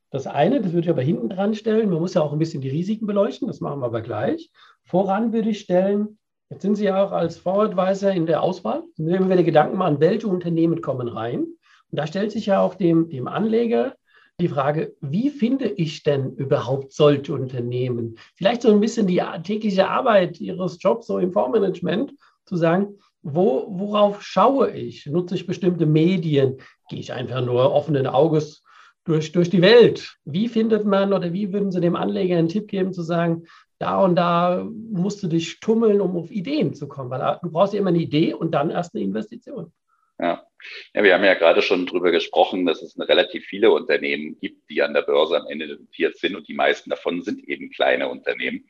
Das 0.09 0.25
eine, 0.25 0.61
das 0.61 0.71
würde 0.71 0.85
ich 0.85 0.89
aber 0.89 1.01
hinten 1.01 1.29
dran 1.29 1.53
stellen, 1.53 1.89
man 1.89 1.99
muss 1.99 2.13
ja 2.13 2.21
auch 2.21 2.31
ein 2.31 2.39
bisschen 2.39 2.61
die 2.61 2.69
Risiken 2.69 3.05
beleuchten, 3.05 3.47
das 3.47 3.59
machen 3.59 3.81
wir 3.81 3.87
aber 3.87 4.01
gleich. 4.01 4.51
Voran 4.85 5.33
würde 5.33 5.49
ich 5.49 5.59
stellen, 5.59 6.17
jetzt 6.49 6.61
sind 6.61 6.75
Sie 6.75 6.85
ja 6.85 7.03
auch 7.03 7.11
als 7.11 7.37
Fonds-Advisor 7.37 8.11
in 8.11 8.25
der 8.25 8.41
Auswahl, 8.41 8.83
nehmen 8.95 9.27
wir 9.27 9.35
die 9.35 9.43
Gedanken 9.43 9.77
mal 9.77 9.87
an, 9.87 9.99
welche 9.99 10.27
Unternehmen 10.27 10.81
kommen 10.81 11.09
rein. 11.09 11.41
Und 11.41 11.57
da 11.99 12.07
stellt 12.07 12.31
sich 12.31 12.45
ja 12.45 12.61
auch 12.61 12.75
dem, 12.75 13.09
dem 13.09 13.27
Anleger 13.27 13.95
die 14.39 14.49
Frage, 14.49 14.95
wie 14.99 15.29
finde 15.29 15.65
ich 15.65 16.03
denn 16.03 16.35
überhaupt 16.35 16.91
solche 16.91 17.33
Unternehmen? 17.33 18.17
Vielleicht 18.35 18.63
so 18.63 18.71
ein 18.71 18.81
bisschen 18.81 19.07
die 19.07 19.21
tägliche 19.43 19.87
Arbeit 19.87 20.41
Ihres 20.41 20.77
Jobs 20.81 21.07
so 21.07 21.19
im 21.19 21.31
Fondsmanagement, 21.31 22.13
zu 22.45 22.57
sagen, 22.57 22.99
wo, 23.23 23.65
worauf 23.69 24.21
schaue 24.21 24.71
ich? 24.71 25.05
Nutze 25.05 25.35
ich 25.35 25.47
bestimmte 25.47 25.85
Medien? 25.85 26.57
Gehe 26.89 26.99
ich 26.99 27.13
einfach 27.13 27.43
nur 27.43 27.71
offenen 27.71 28.07
Auges 28.07 28.61
durch, 29.05 29.31
durch 29.31 29.49
die 29.49 29.61
Welt? 29.61 30.17
Wie 30.25 30.49
findet 30.49 30.85
man 30.85 31.13
oder 31.13 31.31
wie 31.31 31.51
würden 31.53 31.71
Sie 31.71 31.81
dem 31.81 31.95
Anleger 31.95 32.37
einen 32.37 32.49
Tipp 32.49 32.67
geben, 32.67 32.93
zu 32.93 33.03
sagen, 33.03 33.43
da 33.79 34.03
und 34.03 34.15
da 34.15 34.67
musst 34.91 35.23
du 35.23 35.27
dich 35.27 35.59
tummeln, 35.59 36.01
um 36.01 36.17
auf 36.17 36.29
Ideen 36.29 36.73
zu 36.73 36.87
kommen? 36.87 37.09
Weil 37.09 37.39
du 37.41 37.49
brauchst 37.49 37.73
ja 37.73 37.79
immer 37.79 37.89
eine 37.89 37.99
Idee 37.99 38.33
und 38.33 38.51
dann 38.51 38.69
erst 38.69 38.93
eine 38.93 39.03
Investition. 39.03 39.71
Ja. 40.19 40.47
ja, 40.93 41.03
wir 41.03 41.13
haben 41.13 41.23
ja 41.25 41.33
gerade 41.33 41.61
schon 41.61 41.85
drüber 41.85 42.11
gesprochen, 42.11 42.65
dass 42.65 42.81
es 42.81 42.97
relativ 42.97 43.45
viele 43.45 43.71
Unternehmen 43.71 44.39
gibt, 44.39 44.69
die 44.69 44.81
an 44.81 44.93
der 44.93 45.01
Börse 45.01 45.37
am 45.37 45.47
Ende 45.47 45.67
notiert 45.67 46.17
sind 46.17 46.35
und 46.35 46.47
die 46.47 46.53
meisten 46.53 46.89
davon 46.89 47.21
sind 47.21 47.43
eben 47.47 47.69
kleine 47.69 48.07
Unternehmen. 48.09 48.67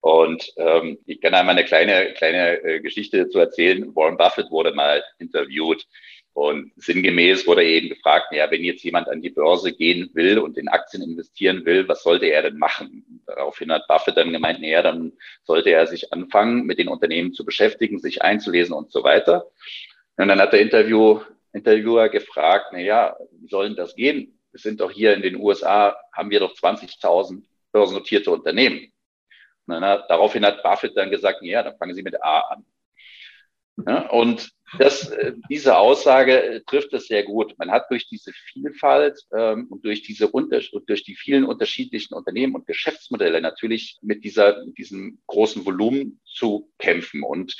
Und 0.00 0.52
ähm, 0.58 0.98
ich 1.06 1.20
kann 1.20 1.34
einmal 1.34 1.56
eine 1.56 1.64
kleine, 1.64 2.12
kleine 2.14 2.62
äh, 2.62 2.80
Geschichte 2.80 3.28
zu 3.28 3.38
erzählen. 3.38 3.94
Warren 3.96 4.18
Buffett 4.18 4.50
wurde 4.50 4.72
mal 4.74 5.02
interviewt 5.18 5.86
Und 6.34 6.72
sinngemäß 6.76 7.46
wurde 7.46 7.64
eben 7.64 7.88
gefragt, 7.90 8.26
ja, 8.32 8.50
wenn 8.50 8.64
jetzt 8.64 8.82
jemand 8.82 9.08
an 9.08 9.22
die 9.22 9.30
Börse 9.30 9.72
gehen 9.72 10.10
will 10.14 10.38
und 10.38 10.58
in 10.58 10.68
Aktien 10.68 11.02
investieren 11.02 11.64
will, 11.64 11.86
was 11.88 12.02
sollte 12.02 12.26
er 12.26 12.42
denn 12.42 12.58
machen? 12.58 13.22
Daraufhin 13.26 13.70
hat 13.72 13.86
Buffett 13.86 14.16
dann 14.16 14.32
gemeint, 14.32 14.58
ja, 14.60 14.82
dann 14.82 15.12
sollte 15.44 15.70
er 15.70 15.86
sich 15.86 16.12
anfangen, 16.12 16.66
mit 16.66 16.78
den 16.78 16.88
Unternehmen 16.88 17.32
zu 17.32 17.44
beschäftigen, 17.44 18.00
sich 18.00 18.22
einzulesen 18.22 18.74
und 18.74 18.90
so 18.90 19.04
weiter. 19.04 19.46
Und 20.16 20.28
dann 20.28 20.40
hat 20.40 20.52
der 20.52 20.60
Interview, 20.60 21.20
Interviewer 21.52 22.08
gefragt, 22.08 22.66
na 22.72 22.78
ja, 22.78 23.16
wie 23.32 23.48
soll 23.48 23.66
denn 23.68 23.76
das 23.76 23.94
gehen? 23.94 24.38
Wir 24.50 24.60
sind 24.60 24.80
doch 24.80 24.90
hier 24.90 25.14
in 25.14 25.22
den 25.22 25.36
USA, 25.36 25.96
haben 26.12 26.30
wir 26.30 26.40
doch 26.40 26.54
20.000 26.54 27.42
börsennotierte 27.72 28.30
Unternehmen. 28.30 28.92
Und 29.66 29.74
dann 29.74 29.84
hat, 29.84 30.08
daraufhin 30.08 30.44
hat 30.44 30.62
Buffett 30.62 30.96
dann 30.96 31.10
gesagt, 31.10 31.38
ja, 31.42 31.62
dann 31.62 31.76
fangen 31.76 31.94
Sie 31.94 32.02
mit 32.02 32.22
A 32.22 32.40
an. 32.40 32.64
Ja, 33.86 34.08
und 34.10 34.50
das, 34.78 35.08
äh, 35.10 35.32
diese 35.50 35.76
Aussage 35.76 36.42
äh, 36.42 36.60
trifft 36.64 36.92
es 36.92 37.08
sehr 37.08 37.24
gut. 37.24 37.54
Man 37.58 37.70
hat 37.70 37.90
durch 37.90 38.08
diese 38.08 38.32
Vielfalt 38.32 39.20
ähm, 39.36 39.66
und 39.68 39.84
durch 39.84 40.02
diese 40.02 40.28
Unter 40.28 40.60
und 40.72 40.88
durch 40.88 41.02
die 41.02 41.16
vielen 41.16 41.44
unterschiedlichen 41.44 42.14
Unternehmen 42.14 42.54
und 42.54 42.66
Geschäftsmodelle 42.66 43.40
natürlich 43.40 43.98
mit 44.00 44.24
dieser, 44.24 44.64
mit 44.64 44.78
diesem 44.78 45.18
großen 45.26 45.66
Volumen 45.66 46.20
zu 46.24 46.72
kämpfen. 46.78 47.22
Und 47.22 47.56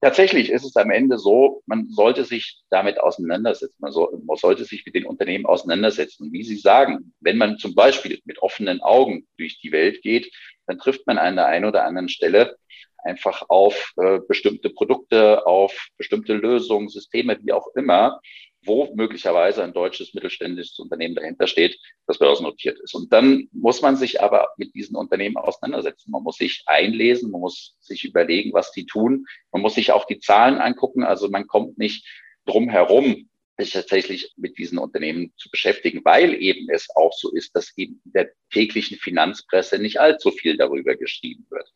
tatsächlich 0.00 0.50
ist 0.50 0.64
es 0.64 0.76
am 0.76 0.90
Ende 0.90 1.18
so, 1.18 1.62
man 1.66 1.88
sollte 1.88 2.24
sich 2.24 2.60
damit 2.70 3.00
auseinandersetzen. 3.00 3.76
Man, 3.78 3.92
soll, 3.92 4.20
man 4.24 4.36
sollte 4.36 4.64
sich 4.64 4.84
mit 4.84 4.94
den 4.94 5.06
Unternehmen 5.06 5.46
auseinandersetzen. 5.46 6.24
Und 6.24 6.32
wie 6.32 6.44
Sie 6.44 6.56
sagen, 6.56 7.12
wenn 7.20 7.38
man 7.38 7.58
zum 7.58 7.74
Beispiel 7.74 8.20
mit 8.24 8.40
offenen 8.40 8.80
Augen 8.80 9.26
durch 9.36 9.60
die 9.60 9.72
Welt 9.72 10.02
geht, 10.02 10.32
dann 10.66 10.78
trifft 10.78 11.06
man 11.06 11.18
an 11.18 11.36
der 11.36 11.46
einen 11.46 11.64
oder 11.64 11.84
anderen 11.84 12.08
Stelle 12.08 12.56
einfach 13.04 13.44
auf 13.48 13.92
äh, 13.96 14.18
bestimmte 14.26 14.70
Produkte, 14.70 15.46
auf 15.46 15.88
bestimmte 15.96 16.34
Lösungen, 16.34 16.88
Systeme, 16.88 17.38
wie 17.42 17.52
auch 17.52 17.68
immer, 17.74 18.20
wo 18.64 18.92
möglicherweise 18.94 19.62
ein 19.62 19.72
deutsches 19.72 20.14
mittelständisches 20.14 20.78
Unternehmen 20.78 21.14
dahinter 21.14 21.46
steht, 21.46 21.78
das 22.06 22.18
börsennotiert 22.18 22.78
ist. 22.80 22.94
Und 22.94 23.12
dann 23.12 23.48
muss 23.52 23.82
man 23.82 23.96
sich 23.96 24.20
aber 24.20 24.48
mit 24.56 24.74
diesen 24.74 24.96
Unternehmen 24.96 25.36
auseinandersetzen. 25.36 26.10
Man 26.10 26.22
muss 26.22 26.36
sich 26.36 26.62
einlesen, 26.66 27.30
man 27.30 27.40
muss 27.40 27.76
sich 27.80 28.04
überlegen, 28.04 28.52
was 28.52 28.72
die 28.72 28.86
tun. 28.86 29.26
Man 29.52 29.62
muss 29.62 29.74
sich 29.74 29.92
auch 29.92 30.04
die 30.06 30.18
Zahlen 30.18 30.58
angucken. 30.58 31.04
Also 31.04 31.28
man 31.28 31.46
kommt 31.46 31.78
nicht 31.78 32.06
drum 32.44 32.68
herum, 32.68 33.28
sich 33.58 33.72
tatsächlich 33.72 34.32
mit 34.36 34.56
diesen 34.56 34.78
Unternehmen 34.78 35.32
zu 35.36 35.50
beschäftigen, 35.50 36.04
weil 36.04 36.34
eben 36.34 36.68
es 36.70 36.88
auch 36.94 37.12
so 37.12 37.32
ist, 37.32 37.56
dass 37.56 37.76
eben 37.76 38.00
in 38.04 38.12
der 38.12 38.30
täglichen 38.52 38.98
Finanzpresse 38.98 39.78
nicht 39.78 40.00
allzu 40.00 40.30
viel 40.30 40.56
darüber 40.56 40.94
geschrieben 40.94 41.44
wird. 41.50 41.68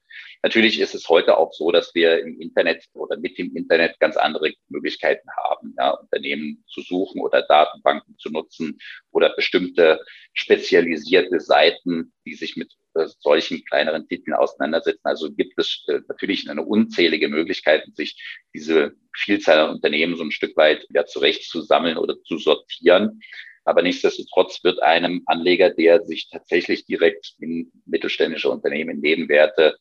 Natürlich 0.42 0.78
ist 0.78 0.94
es 0.94 1.08
heute 1.08 1.36
auch 1.38 1.52
so, 1.52 1.72
dass 1.72 1.94
wir 1.94 2.20
im 2.20 2.40
Internet 2.40 2.84
oder 2.92 3.16
mit 3.16 3.36
dem 3.36 3.54
Internet 3.56 3.98
ganz 3.98 4.16
andere 4.16 4.52
Möglichkeiten 4.68 5.28
haben, 5.44 5.51
ja, 5.76 5.90
Unternehmen 5.90 6.64
zu 6.68 6.80
suchen 6.82 7.20
oder 7.20 7.42
Datenbanken 7.42 8.16
zu 8.18 8.30
nutzen 8.30 8.78
oder 9.10 9.34
bestimmte 9.34 10.00
spezialisierte 10.34 11.40
Seiten, 11.40 12.12
die 12.26 12.34
sich 12.34 12.56
mit 12.56 12.72
äh, 12.94 13.06
solchen 13.20 13.64
kleineren 13.64 14.06
Titeln 14.08 14.34
auseinandersetzen. 14.34 15.00
Also 15.04 15.32
gibt 15.32 15.58
es 15.58 15.84
äh, 15.88 16.00
natürlich 16.08 16.48
eine 16.48 16.62
unzählige 16.62 17.28
Möglichkeiten, 17.28 17.94
sich 17.94 18.20
diese 18.54 18.92
Vielzahl 19.14 19.58
an 19.58 19.70
Unternehmen 19.70 20.16
so 20.16 20.24
ein 20.24 20.30
Stück 20.30 20.56
weit 20.56 20.88
wieder 20.88 21.06
zurechtzusammeln 21.06 21.96
oder 21.96 22.20
zu 22.22 22.38
sortieren. 22.38 23.20
Aber 23.64 23.82
nichtsdestotrotz 23.82 24.62
wird 24.64 24.82
einem 24.82 25.22
Anleger, 25.26 25.70
der 25.70 26.02
sich 26.02 26.28
tatsächlich 26.28 26.84
direkt 26.84 27.34
in 27.38 27.70
mittelständische 27.86 28.50
Unternehmen, 28.50 28.96
in 28.96 29.00
Nebenwerte 29.00 29.76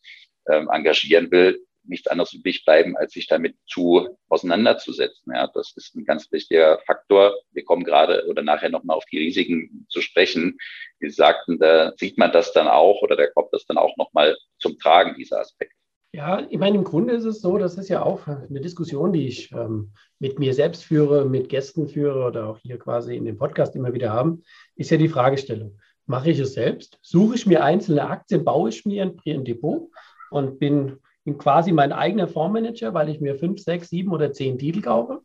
ähm, 0.49 0.69
engagieren 0.71 1.31
will, 1.31 1.59
nichts 1.83 2.07
anderes 2.07 2.33
übrig 2.33 2.63
bleiben, 2.65 2.95
als 2.97 3.13
sich 3.13 3.27
damit 3.27 3.55
zu 3.65 4.17
auseinanderzusetzen. 4.29 5.33
Ja, 5.33 5.47
das 5.53 5.73
ist 5.75 5.95
ein 5.95 6.05
ganz 6.05 6.31
wichtiger 6.31 6.79
Faktor. 6.85 7.35
Wir 7.51 7.63
kommen 7.63 7.83
gerade 7.83 8.25
oder 8.27 8.41
nachher 8.41 8.69
nochmal 8.69 8.97
auf 8.97 9.05
die 9.05 9.19
Risiken 9.19 9.85
zu 9.89 10.01
sprechen. 10.01 10.57
Sie 10.99 11.09
sagten, 11.09 11.59
da 11.59 11.93
sieht 11.97 12.17
man 12.17 12.31
das 12.31 12.53
dann 12.53 12.67
auch 12.67 13.01
oder 13.01 13.15
da 13.15 13.27
kommt 13.27 13.49
das 13.51 13.65
dann 13.65 13.77
auch 13.77 13.95
nochmal 13.97 14.37
zum 14.59 14.77
Tragen, 14.79 15.15
dieser 15.17 15.39
Aspekt. 15.39 15.73
Ja, 16.13 16.45
ich 16.49 16.59
meine, 16.59 16.77
im 16.77 16.83
Grunde 16.83 17.13
ist 17.13 17.23
es 17.23 17.39
so, 17.39 17.57
das 17.57 17.77
ist 17.77 17.87
ja 17.87 18.03
auch 18.03 18.27
eine 18.27 18.59
Diskussion, 18.59 19.13
die 19.13 19.27
ich 19.27 19.49
ähm, 19.53 19.93
mit 20.19 20.39
mir 20.39 20.53
selbst 20.53 20.83
führe, 20.83 21.23
mit 21.23 21.47
Gästen 21.47 21.87
führe 21.87 22.25
oder 22.25 22.49
auch 22.49 22.57
hier 22.57 22.77
quasi 22.77 23.15
in 23.15 23.23
dem 23.23 23.37
Podcast 23.37 23.77
immer 23.77 23.93
wieder 23.93 24.11
haben, 24.11 24.43
ist 24.75 24.91
ja 24.91 24.97
die 24.97 25.07
Fragestellung. 25.07 25.79
Mache 26.07 26.31
ich 26.31 26.39
es 26.39 26.53
selbst? 26.53 26.99
Suche 27.01 27.35
ich 27.35 27.45
mir 27.45 27.63
einzelne 27.63 28.09
Aktien, 28.09 28.43
baue 28.43 28.69
ich 28.69 28.85
mir 28.85 29.03
ein 29.03 29.45
Depot 29.45 29.89
und 30.31 30.59
bin 30.59 30.97
bin 31.23 31.37
quasi 31.37 31.71
mein 31.71 31.91
eigener 31.91 32.27
Fondsmanager, 32.27 32.93
weil 32.93 33.09
ich 33.09 33.21
mir 33.21 33.35
fünf, 33.35 33.59
sechs, 33.61 33.89
sieben 33.89 34.11
oder 34.11 34.31
zehn 34.31 34.57
Titel 34.57 34.81
kaufe. 34.81 35.21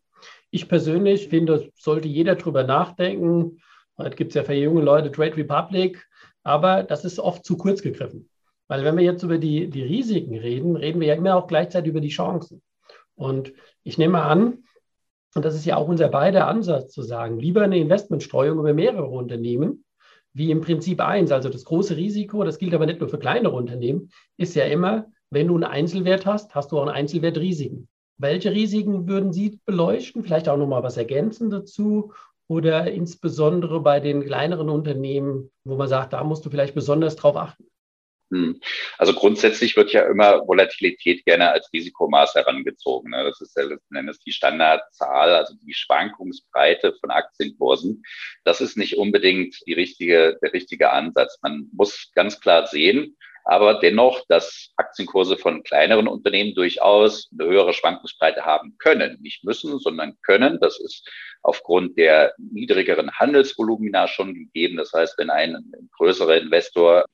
Ich 0.51 0.69
persönlich 0.69 1.29
finde, 1.29 1.71
sollte 1.75 2.09
jeder 2.09 2.35
drüber 2.35 2.65
nachdenken. 2.65 3.61
Heute 3.99 4.17
gibt 4.17 4.31
es 4.31 4.35
ja 4.35 4.45
für 4.45 4.55
junge 4.55 4.83
Leute 4.83 5.11
Trade 5.11 5.37
Republic, 5.37 6.07
aber 6.43 6.83
das 6.83 7.05
ist 7.05 7.19
oft 7.19 7.45
zu 7.45 7.57
kurz 7.57 7.83
gegriffen. 7.83 8.29
Weil 8.69 8.85
wenn 8.85 8.97
wir 8.97 9.05
jetzt 9.05 9.23
über 9.23 9.39
die, 9.39 9.69
die 9.69 9.83
Risiken 9.83 10.37
reden, 10.37 10.77
reden 10.77 11.01
wir 11.01 11.09
ja 11.09 11.15
immer 11.15 11.37
auch 11.37 11.47
gleichzeitig 11.47 11.91
über 11.91 12.01
die 12.01 12.09
Chancen. 12.09 12.63
Und 13.15 13.53
ich 13.85 13.97
nehme 13.97 14.23
an, 14.23 14.65
und 15.35 15.45
das 15.45 15.55
ist 15.55 15.67
ja 15.67 15.77
auch 15.77 15.89
unser 15.89 16.09
beider 16.09 16.49
Ansatz 16.49 16.93
zu 16.93 17.03
sagen, 17.03 17.39
lieber 17.39 17.63
eine 17.63 17.79
Investmentstreuung 17.79 18.59
über 18.59 18.73
mehrere 18.73 19.07
Unternehmen, 19.07 19.85
wie 20.33 20.51
im 20.51 20.61
Prinzip 20.61 21.01
eins. 21.01 21.31
Also 21.31 21.49
das 21.49 21.65
große 21.65 21.97
Risiko, 21.97 22.43
das 22.45 22.59
gilt 22.59 22.75
aber 22.75 22.87
nicht 22.87 23.01
nur 23.01 23.09
für 23.09 23.19
kleinere 23.19 23.55
Unternehmen, 23.55 24.11
ist 24.37 24.55
ja 24.55 24.65
immer, 24.65 25.07
wenn 25.31 25.49
du 25.49 25.55
einen 25.55 25.65
Einzelwert 25.65 26.27
hast, 26.27 26.55
hast 26.55 26.73
du 26.73 26.79
auch 26.79 26.83
einen 26.83 26.95
Einzelwert 26.95 27.39
Risiken. 27.39 27.89
Welche 28.19 28.53
Risiken 28.53 29.09
würden 29.09 29.33
Sie 29.33 29.61
beleuchten? 29.67 30.23
Vielleicht 30.23 30.49
auch 30.49 30.57
nochmal 30.57 30.83
was 30.83 30.97
ergänzen 30.97 31.51
dazu 31.51 32.13
oder 32.49 32.91
insbesondere 32.91 33.81
bei 33.81 34.01
den 34.01 34.25
kleineren 34.25 34.71
Unternehmen, 34.71 35.51
wo 35.65 35.77
man 35.77 35.89
sagt, 35.89 36.13
da 36.13 36.25
musst 36.25 36.47
du 36.47 36.51
vielleicht 36.51 36.75
besonders 36.75 37.17
drauf 37.17 37.37
achten? 37.37 37.67
Hm. 38.33 38.61
Also 38.99 39.13
grundsätzlich 39.13 39.77
wird 39.77 39.93
ja 39.93 40.03
immer 40.03 40.47
Volatilität 40.49 41.25
gerne 41.25 41.53
als 41.53 41.69
Risikomaß 41.73 42.35
herangezogen. 42.35 43.11
Ne? 43.11 43.23
Das 43.23 43.41
ist 43.41 43.57
ja 43.57 43.63
letzten 43.63 43.95
Endes 43.95 44.19
die 44.19 44.33
Standardzahl, 44.33 45.33
also 45.35 45.55
die 45.63 45.75
Schwankungsbreite 45.75 46.95
von 47.01 47.11
Aktienkursen. 47.11 48.03
Das 48.43 48.61
ist 48.61 48.77
nicht 48.77 48.97
unbedingt 48.97 49.57
die 49.67 49.75
richtige, 49.75 50.39
der 50.43 50.53
richtige 50.53 50.91
Ansatz. 50.91 51.39
Man 51.43 51.69
muss 51.73 52.11
ganz 52.15 52.41
klar 52.41 52.67
sehen, 52.67 53.17
aber 53.49 53.75
dennoch, 53.75 54.25
dass 54.29 54.73
Aktienkurse 54.77 55.37
von 55.37 55.63
kleineren 55.63 56.09
Unternehmen 56.09 56.55
durchaus 56.55 57.31
eine 57.33 57.49
höhere 57.49 57.73
Schwankungsbreite 57.73 58.45
haben 58.45 58.77
können. 58.79 59.19
Nicht 59.21 59.45
müssen, 59.45 59.79
sondern 59.79 60.17
können. 60.23 60.59
Das 60.61 60.81
ist 60.81 61.09
aufgrund 61.43 61.97
der 61.97 62.35
niedrigeren 62.39 63.13
Handelsvolumina 63.13 64.09
schon 64.09 64.35
gegeben. 64.35 64.77
Das 64.77 64.93
heißt, 64.93 65.17
wenn 65.19 65.31
ein 65.31 65.57
größerer 65.97 66.39
Investor 66.39 67.05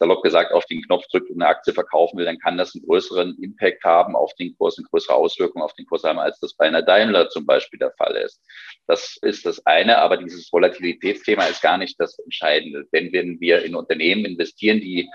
salopp 0.00 0.22
gesagt 0.22 0.52
auf 0.52 0.64
den 0.66 0.82
Knopf 0.82 1.06
drückt 1.08 1.30
und 1.30 1.40
eine 1.40 1.48
Aktie 1.48 1.72
verkaufen 1.72 2.18
will, 2.18 2.24
dann 2.24 2.38
kann 2.38 2.56
das 2.56 2.74
einen 2.74 2.84
größeren 2.84 3.36
Impact 3.40 3.84
haben 3.84 4.16
auf 4.16 4.34
den 4.34 4.56
Kurs, 4.56 4.78
eine 4.78 4.86
größere 4.88 5.14
Auswirkung 5.14 5.62
auf 5.62 5.74
den 5.74 5.86
Kurs 5.86 6.02
haben, 6.02 6.18
als 6.18 6.40
das 6.40 6.54
bei 6.54 6.66
einer 6.66 6.82
Daimler 6.82 7.28
zum 7.28 7.46
Beispiel 7.46 7.78
der 7.78 7.92
Fall 7.92 8.16
ist. 8.16 8.40
Das 8.88 9.16
ist 9.22 9.46
das 9.46 9.64
eine, 9.64 9.98
aber 9.98 10.16
dieses 10.16 10.52
Volatilitätsthema 10.52 11.44
ist 11.46 11.62
gar 11.62 11.78
nicht 11.78 12.00
das 12.00 12.18
Entscheidende. 12.18 12.84
Denn 12.92 13.12
wenn 13.12 13.40
wir 13.40 13.64
in 13.64 13.76
Unternehmen 13.76 14.24
investieren, 14.24 14.80
die 14.80 15.08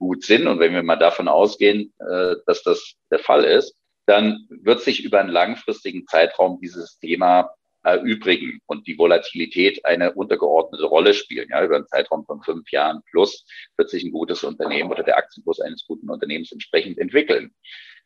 gut 0.00 0.24
sind. 0.24 0.48
Und 0.48 0.58
wenn 0.58 0.72
wir 0.72 0.82
mal 0.82 0.96
davon 0.96 1.28
ausgehen, 1.28 1.92
äh, 2.00 2.36
dass 2.46 2.64
das 2.64 2.94
der 3.12 3.20
Fall 3.20 3.44
ist, 3.44 3.76
dann 4.06 4.48
wird 4.48 4.80
sich 4.80 5.04
über 5.04 5.20
einen 5.20 5.30
langfristigen 5.30 6.06
Zeitraum 6.06 6.58
dieses 6.60 6.98
Thema 6.98 7.54
erübrigen 7.82 8.60
und 8.66 8.86
die 8.86 8.98
Volatilität 8.98 9.84
eine 9.86 10.12
untergeordnete 10.12 10.84
Rolle 10.84 11.14
spielen. 11.14 11.48
Ja, 11.50 11.64
über 11.64 11.76
einen 11.76 11.86
Zeitraum 11.86 12.24
von 12.24 12.42
fünf 12.42 12.70
Jahren 12.72 13.02
plus 13.10 13.46
wird 13.76 13.88
sich 13.88 14.02
ein 14.02 14.10
gutes 14.10 14.42
Unternehmen 14.42 14.90
oder 14.90 15.02
der 15.02 15.16
Aktienkurs 15.16 15.60
eines 15.60 15.86
guten 15.86 16.10
Unternehmens 16.10 16.52
entsprechend 16.52 16.98
entwickeln. 16.98 17.54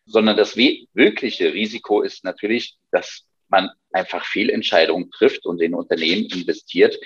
Sondern 0.04 0.36
das 0.36 0.56
wirkliche 0.56 1.54
Risiko 1.54 2.02
ist 2.02 2.24
natürlich, 2.24 2.76
dass 2.92 3.26
man 3.48 3.70
einfach 3.92 4.24
Fehlentscheidungen 4.24 5.10
trifft 5.10 5.46
und 5.46 5.62
in 5.62 5.74
Unternehmen 5.74 6.26
investiert, 6.26 6.98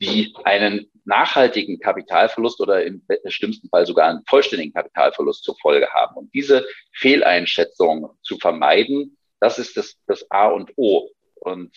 die 0.00 0.34
einen 0.44 0.90
nachhaltigen 1.04 1.78
Kapitalverlust 1.78 2.60
oder 2.60 2.84
im 2.84 3.02
schlimmsten 3.26 3.68
Fall 3.68 3.86
sogar 3.86 4.08
einen 4.08 4.24
vollständigen 4.26 4.72
Kapitalverlust 4.72 5.44
zur 5.44 5.56
Folge 5.60 5.88
haben. 5.90 6.16
Und 6.16 6.34
diese 6.34 6.66
Fehleinschätzung 6.92 8.10
zu 8.22 8.38
vermeiden, 8.38 9.16
das 9.40 9.58
ist 9.58 9.76
das, 9.76 9.96
das 10.06 10.30
A 10.30 10.48
und 10.48 10.72
O. 10.76 11.08
Und 11.36 11.70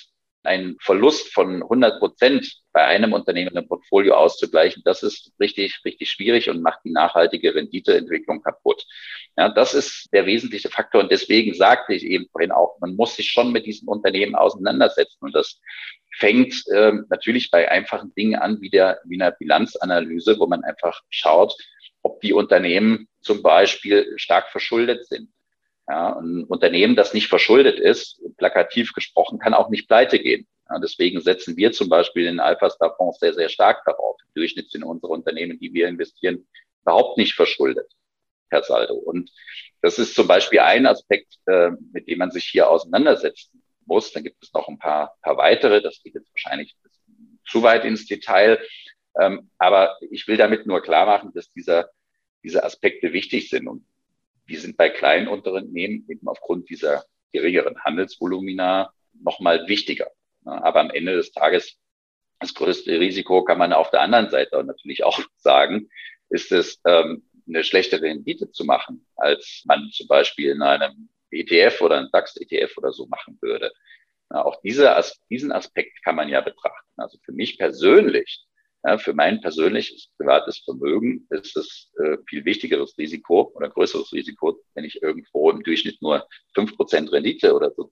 ein 0.50 0.77
Verlust 0.82 1.32
von 1.32 1.62
100 1.62 2.00
Prozent 2.00 2.51
bei 2.74 2.84
einem 2.84 3.13
Unternehmen 3.13 3.56
im 3.56 3.68
Portfolio 3.68 4.15
auszugleichen, 4.15 4.82
das 4.84 5.03
ist 5.03 5.32
richtig, 5.39 5.79
richtig 5.86 6.10
schwierig 6.10 6.50
und 6.50 6.63
macht 6.63 6.79
die 6.84 6.91
nachhaltige 6.91 7.53
Renditeentwicklung 7.53 8.41
kaputt. 8.41 8.84
Ja, 9.38 9.50
das 9.50 9.75
ist 9.75 10.10
der 10.12 10.25
wesentliche 10.25 10.70
Faktor. 10.70 11.01
Und 11.01 11.12
deswegen 11.12 11.53
sagte 11.53 11.94
ich 11.94 12.03
eben 12.03 12.27
vorhin 12.32 12.51
auch, 12.51 12.79
man 12.79 12.96
muss 12.96 13.15
sich 13.15 13.29
schon 13.29 13.51
mit 13.51 13.68
diesen 13.68 13.88
Unternehmen 13.88 14.34
auseinandersetzen. 14.34 15.20
Und 15.22 15.36
das 15.36 15.62
fängt 16.18 16.56
ähm, 16.74 17.06
natürlich 17.10 17.51
bei 17.51 17.70
einfachen 17.70 18.12
Dingen 18.15 18.39
an, 18.39 18.60
wie 18.60 18.72
der, 18.72 19.00
wie 19.06 19.22
einer 19.22 19.32
Bilanzanalyse, 19.32 20.39
wo 20.39 20.48
man 20.48 20.63
einfach 20.63 21.00
schaut, 21.12 21.56
ob 22.01 22.22
die 22.22 22.34
Unternehmen 22.34 23.08
zum 23.22 23.44
Beispiel 23.44 24.13
stark 24.18 24.50
verschuldet 24.50 25.06
sind 25.06 25.29
Ja, 25.89 26.19
ein 26.19 26.43
Unternehmen, 26.43 26.96
das 26.96 27.15
nicht 27.15 27.29
verschuldet 27.29 27.79
ist, 27.79 28.22
plakativ 28.38 28.93
gesprochen, 28.93 29.39
kann 29.39 29.55
auch 29.55 29.69
nicht 29.69 29.88
pleite 29.88 30.19
gehen. 30.19 30.48
Ja, 30.69 30.77
deswegen 30.77 31.19
setzen 31.19 31.58
wir 31.58 31.72
zum 31.72 31.89
Beispiel 31.89 32.27
in 32.27 32.39
Alpha-Star-Fonds 32.39 33.19
sehr, 33.19 33.34
sehr 33.34 33.50
stark 33.50 33.84
darauf. 33.86 34.17
Im 34.22 34.34
Durchschnitt 34.36 34.69
sind 34.69 34.84
unsere 34.84 35.12
Unternehmen, 35.12 35.58
die 35.60 35.74
wir 35.74 35.88
investieren, 35.88 36.48
überhaupt 36.84 37.17
nicht 37.17 37.34
verschuldet 37.34 37.91
per 38.50 38.62
Saldo. 38.62 38.93
Und 38.93 39.31
das 39.81 39.98
ist 39.98 40.13
zum 40.13 40.27
Beispiel 40.27 40.60
ein 40.60 40.86
Aspekt, 40.86 41.34
äh, 41.48 41.72
mit 41.91 42.08
dem 42.08 42.19
man 42.19 42.29
sich 42.29 42.46
hier 42.46 42.69
auseinandersetzen 42.69 43.63
muss. 43.86 44.12
Dann 44.12 44.24
gibt 44.24 44.43
es 44.43 44.53
noch 44.53 44.67
ein 44.67 44.77
paar, 44.77 45.15
paar 45.24 45.38
weitere. 45.38 45.81
Das 45.81 46.03
geht 46.03 46.13
jetzt 46.13 46.31
wahrscheinlich 46.31 46.75
zu 47.48 47.63
weit 47.63 47.84
ins 47.84 48.05
Detail. 48.05 48.60
Ähm, 49.19 49.50
aber 49.58 49.98
ich 50.12 50.27
will 50.27 50.38
damit 50.38 50.67
nur 50.67 50.81
klar 50.84 51.08
machen, 51.08 51.31
dass 51.34 51.50
dieser, 51.50 51.89
diese 52.43 52.63
Aspekte 52.63 53.12
wichtig 53.12 53.50
sind. 53.50 53.67
Und 53.67 53.86
die 54.50 54.58
sind 54.58 54.77
bei 54.77 54.89
kleinen 54.89 55.27
Unternehmen 55.27 56.06
eben 56.10 56.27
aufgrund 56.27 56.70
dieser 56.70 57.06
geringeren 57.32 57.79
Handelsvolumina 57.84 58.94
nochmal 59.22 59.68
wichtiger. 59.68 60.08
Aber 60.46 60.79
am 60.79 60.89
Ende 60.89 61.15
des 61.15 61.32
Tages, 61.32 61.77
das 62.39 62.53
größte 62.53 63.00
Risiko 63.00 63.44
kann 63.44 63.58
man 63.58 63.74
auf 63.74 63.91
der 63.91 64.01
anderen 64.01 64.29
Seite 64.29 64.63
natürlich 64.63 65.03
auch 65.03 65.20
sagen, 65.38 65.89
ist 66.29 66.51
es, 66.51 66.79
ähm, 66.86 67.24
eine 67.48 67.63
schlechtere 67.63 68.03
Rendite 68.03 68.51
zu 68.51 68.63
machen, 68.63 69.08
als 69.15 69.63
man 69.65 69.89
zum 69.91 70.08
Beispiel 70.08 70.51
in 70.51 70.62
einem 70.62 71.10
ETF 71.32 71.82
oder 71.82 71.98
einem 71.98 72.10
DAX-ETF 72.12 72.77
oder 72.77 72.91
so 72.91 73.08
machen 73.08 73.38
würde. 73.41 73.72
Auch 74.29 74.62
diese, 74.62 74.96
diesen 75.29 75.51
Aspekt 75.51 76.03
kann 76.03 76.15
man 76.15 76.29
ja 76.29 76.41
betrachten. 76.41 76.88
Also 76.98 77.18
für 77.24 77.32
mich 77.32 77.58
persönlich 77.58 78.46
ja, 78.86 78.98
für 78.98 79.13
mein 79.13 79.41
persönliches 79.41 80.09
privates 80.17 80.59
Vermögen 80.59 81.27
ist 81.31 81.57
es 81.57 81.91
äh, 82.00 82.17
viel 82.27 82.45
wichtigeres 82.45 82.98
Risiko 82.98 83.51
oder 83.55 83.69
größeres 83.69 84.13
Risiko, 84.13 84.57
wenn 84.74 84.86
ich 84.86 85.01
irgendwo 85.01 85.51
im 85.51 85.63
Durchschnitt 85.63 86.01
nur 86.01 86.25
fünf 86.53 86.75
Prozent 86.77 87.12
Rendite 87.12 87.53
oder 87.53 87.71
so 87.71 87.89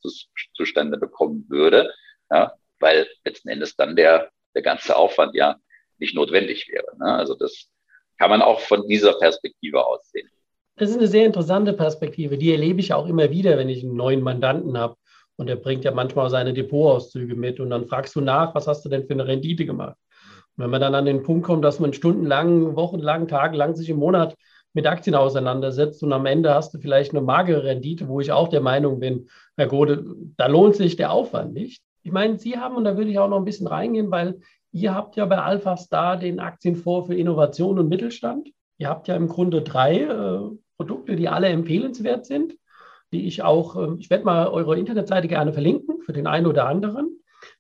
zustande 0.56 0.98
bekommen 0.98 1.46
würde, 1.50 1.94
ja, 2.32 2.54
weil 2.80 3.08
letzten 3.26 3.50
Endes 3.50 3.76
dann 3.76 3.96
der, 3.96 4.30
der 4.56 4.62
ganze 4.62 4.96
Aufwand 4.96 5.36
ja 5.36 5.58
nicht 5.98 6.16
notwendig 6.16 6.70
wäre. 6.70 6.98
Ne? 6.98 7.14
Also 7.14 7.36
das 7.36 7.70
kann 8.18 8.30
man 8.30 8.42
auch 8.42 8.62
von 8.62 8.88
dieser 8.88 9.14
Perspektive 9.14 9.86
aus 9.86 10.10
sehen. 10.12 10.30
Das 10.78 10.90
ist 10.90 10.98
eine 10.98 11.08
sehr 11.08 11.26
interessante 11.26 11.74
Perspektive. 11.74 12.38
Die 12.38 12.52
erlebe 12.52 12.80
ich 12.80 12.94
auch 12.94 13.08
immer 13.08 13.32
wieder, 13.32 13.58
wenn 13.58 13.70
ich 13.70 13.84
einen 13.84 13.96
neuen 13.96 14.22
Mandanten 14.22 14.78
habe. 14.78 14.96
Und 15.36 15.50
er 15.50 15.56
bringt 15.56 15.84
ja 15.84 15.92
manchmal 15.92 16.30
seine 16.30 16.54
Depotauszüge 16.54 17.36
mit. 17.36 17.60
Und 17.60 17.72
dann 17.72 17.88
fragst 17.88 18.16
du 18.16 18.22
nach, 18.22 18.54
was 18.56 18.68
hast 18.68 18.86
du 18.86 18.90
denn 18.90 19.06
für 19.06 19.14
eine 19.14 19.28
Rendite 19.28 19.66
gemacht? 19.66 19.98
Wenn 20.58 20.70
man 20.70 20.82
dann 20.82 20.96
an 20.96 21.06
den 21.06 21.24
Punkt 21.24 21.46
kommt, 21.46 21.64
dass 21.64 21.80
man 21.80 21.94
stundenlang, 21.94 22.76
wochenlang, 22.76 23.28
tagelang 23.28 23.76
sich 23.76 23.90
im 23.90 23.98
Monat 23.98 24.36
mit 24.74 24.86
Aktien 24.86 25.16
auseinandersetzt 25.16 26.04
und 26.04 26.14
am 26.14 26.26
Ende 26.26 26.54
hast 26.54 26.74
du 26.74 26.80
vielleicht 26.80 27.12
eine 27.12 27.22
magere 27.22 27.64
Rendite, 27.64 28.08
wo 28.08 28.20
ich 28.20 28.32
auch 28.32 28.48
der 28.48 28.62
Meinung 28.62 29.00
bin, 29.00 29.28
Herr 29.56 29.68
Gode, 29.68 30.06
da 30.36 30.48
lohnt 30.48 30.76
sich 30.76 30.96
der 30.96 31.12
Aufwand 31.12 31.54
nicht. 31.54 31.82
Ich 32.04 32.12
meine, 32.12 32.38
Sie 32.38 32.58
haben, 32.58 32.76
und 32.76 32.84
da 32.84 32.96
würde 32.96 33.10
ich 33.10 33.20
auch 33.20 33.30
noch 33.30 33.38
ein 33.38 33.46
bisschen 33.46 33.68
reingehen, 33.68 34.12
weil 34.12 34.40
ihr 34.72 34.94
habt 34.94 35.16
ja 35.16 35.26
bei 35.26 35.38
Alpha 35.38 35.78
Star 35.78 36.18
den 36.18 36.40
Aktienfonds 36.40 37.08
für 37.08 37.16
Innovation 37.16 37.80
und 37.80 37.90
Mittelstand. 37.90 38.50
Ihr 38.78 38.90
habt 38.90 39.08
ja 39.08 39.16
im 39.16 39.28
Grunde 39.28 39.62
drei 39.62 40.02
äh, 40.02 40.40
Produkte, 40.78 41.16
die 41.16 41.28
alle 41.28 41.48
empfehlenswert 41.48 42.26
sind, 42.26 42.54
die 43.12 43.26
ich 43.26 43.44
auch, 43.44 43.76
äh, 43.76 43.96
ich 43.98 44.10
werde 44.10 44.26
mal 44.26 44.48
eure 44.48 44.78
Internetseite 44.78 45.28
gerne 45.28 45.54
verlinken 45.54 46.02
für 46.02 46.14
den 46.14 46.28
einen 46.28 46.46
oder 46.46 46.68
anderen. 46.68 47.17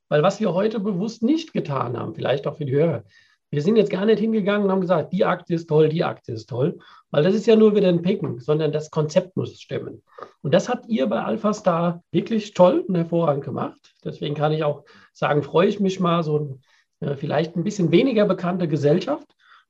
Weil 0.09 0.23
was 0.23 0.39
wir 0.39 0.53
heute 0.53 0.79
bewusst 0.79 1.23
nicht 1.23 1.53
getan 1.53 1.97
haben, 1.97 2.15
vielleicht 2.15 2.47
auch 2.47 2.57
für 2.57 2.65
die 2.65 2.75
Hörer, 2.75 3.03
wir 3.49 3.61
sind 3.61 3.77
jetzt 3.77 3.91
gar 3.91 4.05
nicht 4.05 4.19
hingegangen 4.19 4.65
und 4.65 4.71
haben 4.71 4.81
gesagt, 4.81 5.13
die 5.13 5.23
Aktie 5.23 5.55
ist 5.55 5.67
toll, 5.67 5.87
die 5.87 6.03
Aktie 6.03 6.33
ist 6.33 6.47
toll, 6.47 6.79
weil 7.11 7.23
das 7.23 7.33
ist 7.33 7.47
ja 7.47 7.55
nur 7.55 7.75
wieder 7.75 7.87
ein 7.87 8.01
Picken, 8.01 8.39
sondern 8.39 8.73
das 8.73 8.91
Konzept 8.91 9.37
muss 9.37 9.59
stimmen. 9.59 10.03
Und 10.41 10.53
das 10.53 10.67
habt 10.67 10.87
ihr 10.89 11.07
bei 11.07 11.23
AlphaStar 11.23 12.03
wirklich 12.11 12.53
toll 12.53 12.83
und 12.85 12.95
hervorragend 12.95 13.45
gemacht. 13.45 13.93
Deswegen 14.03 14.35
kann 14.35 14.51
ich 14.51 14.63
auch 14.63 14.83
sagen, 15.13 15.43
freue 15.43 15.69
ich 15.69 15.79
mich 15.79 16.01
mal 16.01 16.23
so 16.23 16.59
äh, 16.99 17.15
vielleicht 17.15 17.55
ein 17.55 17.63
bisschen 17.63 17.91
weniger 17.91 18.25
bekannte 18.25 18.67
Gesellschaft, 18.67 19.27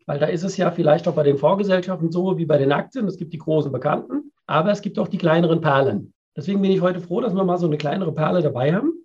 weil 0.08 0.18
da 0.18 0.26
ist 0.26 0.44
es 0.44 0.58
ja 0.58 0.72
vielleicht 0.72 1.08
auch 1.08 1.14
bei 1.14 1.24
den 1.24 1.38
Vorgesellschaften 1.38 2.12
so 2.12 2.38
wie 2.38 2.46
bei 2.46 2.58
den 2.58 2.72
Aktien. 2.72 3.08
Es 3.08 3.18
gibt 3.18 3.34
die 3.34 3.38
großen 3.38 3.72
Bekannten, 3.72 4.32
aber 4.48 4.72
es 4.72 4.82
gibt 4.82 4.98
auch 4.98 5.08
die 5.08 5.18
kleineren 5.20 5.62
Perlen. 5.62 6.14
Deswegen 6.36 6.62
bin 6.62 6.72
ich 6.72 6.82
heute 6.82 7.00
froh, 7.00 7.22
dass 7.22 7.36
wir 7.36 7.44
mal 7.44 7.58
so 7.58 7.68
eine 7.68 7.78
kleinere 7.78 8.14
Perle 8.14 8.42
dabei 8.42 8.74
haben. 8.74 8.97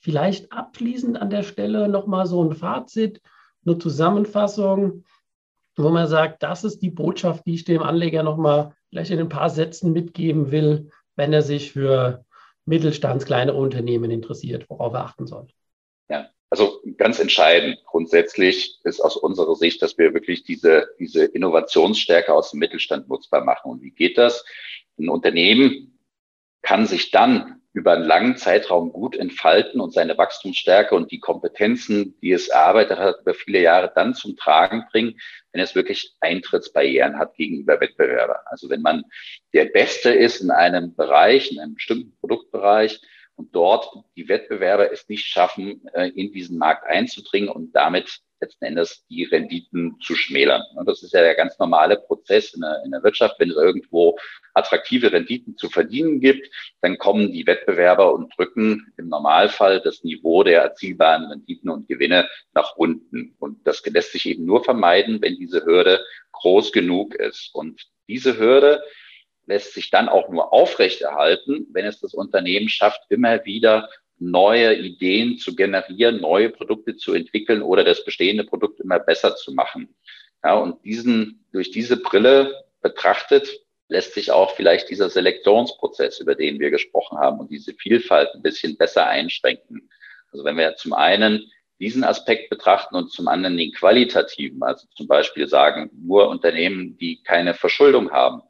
Vielleicht 0.00 0.52
abschließend 0.52 1.20
an 1.20 1.30
der 1.30 1.42
Stelle 1.42 1.88
nochmal 1.88 2.26
so 2.26 2.42
ein 2.42 2.54
Fazit, 2.54 3.20
eine 3.66 3.78
Zusammenfassung, 3.78 5.04
wo 5.76 5.90
man 5.90 6.06
sagt, 6.08 6.42
das 6.42 6.64
ist 6.64 6.80
die 6.80 6.90
Botschaft, 6.90 7.46
die 7.46 7.54
ich 7.54 7.64
dem 7.64 7.82
Anleger 7.82 8.22
nochmal 8.22 8.74
vielleicht 8.88 9.10
in 9.10 9.20
ein 9.20 9.28
paar 9.28 9.50
Sätzen 9.50 9.92
mitgeben 9.92 10.50
will, 10.50 10.90
wenn 11.16 11.32
er 11.32 11.42
sich 11.42 11.72
für 11.72 12.24
Mittelstands, 12.64 13.24
kleinere 13.24 13.56
Unternehmen 13.56 14.10
interessiert, 14.10 14.68
worauf 14.68 14.92
er 14.92 15.04
achten 15.04 15.26
soll. 15.26 15.48
Ja, 16.08 16.28
also 16.50 16.80
ganz 16.96 17.18
entscheidend 17.18 17.78
grundsätzlich 17.84 18.78
ist 18.84 19.00
aus 19.00 19.16
unserer 19.16 19.54
Sicht, 19.54 19.82
dass 19.82 19.98
wir 19.98 20.14
wirklich 20.14 20.44
diese, 20.44 20.88
diese 20.98 21.24
Innovationsstärke 21.24 22.32
aus 22.32 22.50
dem 22.50 22.60
Mittelstand 22.60 23.08
nutzbar 23.08 23.44
machen. 23.44 23.70
Und 23.70 23.82
wie 23.82 23.90
geht 23.90 24.18
das? 24.18 24.44
Ein 24.98 25.08
Unternehmen 25.08 25.98
kann 26.62 26.86
sich 26.86 27.10
dann 27.10 27.62
über 27.78 27.92
einen 27.92 28.04
langen 28.04 28.36
Zeitraum 28.36 28.92
gut 28.92 29.16
entfalten 29.16 29.80
und 29.80 29.92
seine 29.92 30.18
Wachstumsstärke 30.18 30.96
und 30.96 31.12
die 31.12 31.20
Kompetenzen, 31.20 32.18
die 32.20 32.32
es 32.32 32.48
erarbeitet 32.48 32.98
hat, 32.98 33.20
über 33.20 33.34
viele 33.34 33.60
Jahre 33.60 33.92
dann 33.94 34.14
zum 34.14 34.36
Tragen 34.36 34.84
bringen, 34.90 35.20
wenn 35.52 35.62
es 35.62 35.76
wirklich 35.76 36.12
Eintrittsbarrieren 36.20 37.18
hat 37.18 37.36
gegenüber 37.36 37.80
Wettbewerbern. 37.80 38.38
Also 38.46 38.68
wenn 38.68 38.82
man 38.82 39.04
der 39.54 39.66
Beste 39.66 40.10
ist 40.10 40.40
in 40.40 40.50
einem 40.50 40.96
Bereich, 40.96 41.52
in 41.52 41.60
einem 41.60 41.74
bestimmten 41.74 42.16
Produktbereich 42.18 43.00
und 43.36 43.54
dort 43.54 43.88
die 44.16 44.28
Wettbewerber 44.28 44.90
es 44.90 45.08
nicht 45.08 45.26
schaffen, 45.26 45.86
äh, 45.94 46.08
in 46.08 46.32
diesen 46.32 46.58
Markt 46.58 46.84
einzudringen 46.84 47.48
und 47.48 47.72
damit 47.76 48.20
letzten 48.40 48.64
Endes 48.64 49.04
die 49.08 49.24
Renditen 49.24 49.98
zu 50.00 50.14
schmälern. 50.14 50.62
Und 50.76 50.88
das 50.88 51.02
ist 51.02 51.12
ja 51.12 51.20
der 51.20 51.34
ganz 51.34 51.58
normale 51.58 51.96
Prozess 51.96 52.54
in 52.54 52.60
der, 52.60 52.82
in 52.84 52.90
der 52.90 53.02
Wirtschaft. 53.02 53.38
Wenn 53.38 53.50
es 53.50 53.56
irgendwo 53.56 54.16
attraktive 54.54 55.12
Renditen 55.12 55.56
zu 55.56 55.68
verdienen 55.68 56.20
gibt, 56.20 56.48
dann 56.80 56.98
kommen 56.98 57.32
die 57.32 57.46
Wettbewerber 57.46 58.12
und 58.12 58.36
drücken 58.36 58.92
im 58.96 59.08
Normalfall 59.08 59.80
das 59.80 60.04
Niveau 60.04 60.42
der 60.42 60.62
erzielbaren 60.62 61.26
Renditen 61.26 61.70
und 61.70 61.88
Gewinne 61.88 62.28
nach 62.52 62.76
unten. 62.76 63.34
Und 63.38 63.66
das 63.66 63.84
lässt 63.86 64.12
sich 64.12 64.26
eben 64.26 64.44
nur 64.44 64.64
vermeiden, 64.64 65.20
wenn 65.22 65.36
diese 65.36 65.64
Hürde 65.64 66.04
groß 66.32 66.72
genug 66.72 67.14
ist. 67.14 67.50
Und 67.54 67.82
diese 68.08 68.38
Hürde 68.38 68.82
lässt 69.46 69.74
sich 69.74 69.90
dann 69.90 70.08
auch 70.08 70.28
nur 70.28 70.52
aufrechterhalten, 70.52 71.66
wenn 71.72 71.86
es 71.86 72.00
das 72.00 72.14
Unternehmen 72.14 72.68
schafft, 72.68 73.00
immer 73.08 73.44
wieder 73.44 73.88
neue 74.18 74.74
Ideen 74.74 75.38
zu 75.38 75.54
generieren, 75.54 76.20
neue 76.20 76.50
Produkte 76.50 76.96
zu 76.96 77.14
entwickeln 77.14 77.62
oder 77.62 77.84
das 77.84 78.04
bestehende 78.04 78.44
Produkt 78.44 78.80
immer 78.80 78.98
besser 78.98 79.36
zu 79.36 79.52
machen. 79.52 79.94
Ja, 80.44 80.54
und 80.54 80.84
diesen, 80.84 81.44
durch 81.52 81.70
diese 81.70 81.96
Brille 81.96 82.64
betrachtet, 82.80 83.48
lässt 83.88 84.14
sich 84.14 84.30
auch 84.30 84.54
vielleicht 84.54 84.90
dieser 84.90 85.08
Selektionsprozess, 85.08 86.20
über 86.20 86.34
den 86.34 86.60
wir 86.60 86.70
gesprochen 86.70 87.18
haben, 87.18 87.40
und 87.40 87.50
diese 87.50 87.74
Vielfalt 87.74 88.28
ein 88.34 88.42
bisschen 88.42 88.76
besser 88.76 89.06
einschränken. 89.06 89.88
Also 90.30 90.44
wenn 90.44 90.56
wir 90.56 90.76
zum 90.76 90.92
einen 90.92 91.50
diesen 91.80 92.04
Aspekt 92.04 92.50
betrachten 92.50 92.96
und 92.96 93.10
zum 93.10 93.28
anderen 93.28 93.56
den 93.56 93.72
qualitativen, 93.72 94.62
also 94.62 94.86
zum 94.94 95.06
Beispiel 95.06 95.48
sagen, 95.48 95.90
nur 95.92 96.28
Unternehmen, 96.28 96.98
die 96.98 97.22
keine 97.22 97.54
Verschuldung 97.54 98.10
haben, 98.10 98.42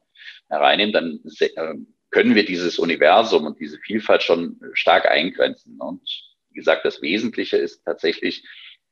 hereinnehmen, 0.48 0.92
dann 0.92 1.20
äh, 1.40 1.74
können 2.10 2.34
wir 2.34 2.44
dieses 2.44 2.78
Universum 2.78 3.46
und 3.46 3.60
diese 3.60 3.78
Vielfalt 3.78 4.22
schon 4.22 4.60
stark 4.72 5.06
eingrenzen. 5.06 5.80
Und 5.80 6.02
wie 6.50 6.54
gesagt, 6.54 6.84
das 6.84 7.02
Wesentliche 7.02 7.56
ist 7.56 7.84
tatsächlich 7.84 8.44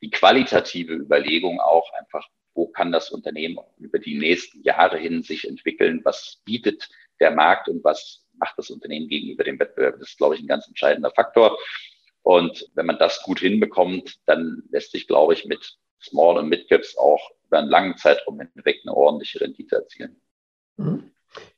die 0.03 0.11
qualitative 0.11 0.93
Überlegung 0.93 1.61
auch 1.61 1.91
einfach, 1.95 2.29
wo 2.55 2.67
kann 2.67 2.93
das 2.93 3.11
Unternehmen 3.11 3.59
über 3.79 3.99
die 3.99 4.19
nächsten 4.19 4.63
Jahre 4.63 4.99
hin 4.99 5.23
sich 5.23 5.47
entwickeln? 5.47 6.01
Was 6.05 6.41
bietet 6.45 6.89
der 7.21 7.31
Markt 7.31 7.69
und 7.69 7.85
was 7.85 8.27
macht 8.39 8.59
das 8.59 8.71
Unternehmen 8.71 9.09
gegenüber 9.09 9.45
dem 9.45 9.59
Wettbewerb? 9.59 9.99
Das 9.99 10.11
ist, 10.11 10.19
glaube 10.19 10.35
ich, 10.35 10.43
ein 10.43 10.47
ganz 10.47 10.67
entscheidender 10.67 11.11
Faktor. 11.11 11.59
Und 12.23 12.69
wenn 12.75 12.87
man 12.87 12.99
das 12.99 13.23
gut 13.23 13.41
hinbekommt, 13.41 14.17
dann 14.27 14.63
lässt 14.71 14.93
sich, 14.93 15.07
glaube 15.07 15.35
ich, 15.35 15.45
mit 15.45 15.77
Small- 16.03 16.39
und 16.39 16.49
Mid-Caps 16.49 16.97
auch 16.99 17.31
über 17.47 17.59
einen 17.59 17.69
langen 17.69 17.97
Zeitraum 17.97 18.41
hinweg 18.41 18.81
eine 18.83 18.95
ordentliche 18.95 19.41
Rendite 19.41 19.77
erzielen. 19.77 20.21
Mhm. 20.77 21.13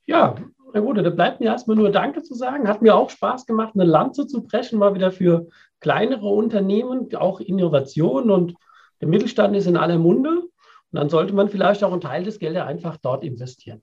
Ja, 0.07 0.37
na 0.73 0.81
gut, 0.81 0.99
da 0.99 1.11
bleibt 1.11 1.41
mir 1.41 1.47
erstmal 1.47 1.77
nur 1.77 1.91
Danke 1.91 2.23
zu 2.23 2.35
sagen. 2.35 2.69
Hat 2.69 2.83
mir 2.83 2.95
auch 2.95 3.11
Spaß 3.11 3.47
gemacht, 3.47 3.73
eine 3.75 3.85
Lanze 3.85 4.27
zu 4.27 4.43
brechen, 4.43 4.79
mal 4.79 4.95
wieder 4.95 5.13
für 5.13 5.49
kleinere 5.81 6.29
Unternehmen, 6.29 7.15
auch 7.17 7.41
Innovation 7.41 8.31
und 8.31 8.55
der 9.01 9.09
Mittelstand 9.09 9.57
ist 9.57 9.67
in 9.67 9.77
aller 9.77 9.99
Munde. 9.99 10.41
Und 10.41 10.51
dann 10.93 11.09
sollte 11.09 11.35
man 11.35 11.49
vielleicht 11.49 11.85
auch 11.85 11.93
einen 11.93 12.01
Teil 12.01 12.25
des 12.25 12.39
Geldes 12.39 12.63
einfach 12.63 12.97
dort 12.97 13.25
investieren. 13.25 13.83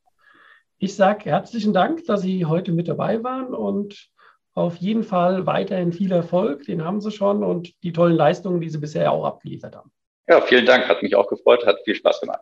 Ich 0.78 0.96
sage 0.96 1.30
herzlichen 1.30 1.74
Dank, 1.74 2.06
dass 2.06 2.22
Sie 2.22 2.46
heute 2.46 2.72
mit 2.72 2.88
dabei 2.88 3.24
waren 3.24 3.54
und 3.54 4.10
auf 4.54 4.78
jeden 4.78 5.04
Fall 5.04 5.46
weiterhin 5.46 5.94
viel 5.94 6.12
Erfolg. 6.12 6.66
Den 6.66 6.84
haben 6.84 7.02
Sie 7.02 7.12
schon 7.12 7.44
und 7.44 7.74
die 7.84 7.94
tollen 7.94 8.16
Leistungen, 8.16 8.62
die 8.62 8.70
Sie 8.70 8.78
bisher 8.78 9.12
auch 9.12 9.26
abgeliefert 9.26 9.76
haben. 9.76 9.92
Ja, 10.28 10.42
vielen 10.42 10.66
Dank. 10.66 10.88
Hat 10.88 11.04
mich 11.04 11.16
auch 11.16 11.28
gefreut, 11.28 11.66
hat 11.66 11.78
viel 11.86 11.96
Spaß 11.96 12.22
gemacht. 12.22 12.42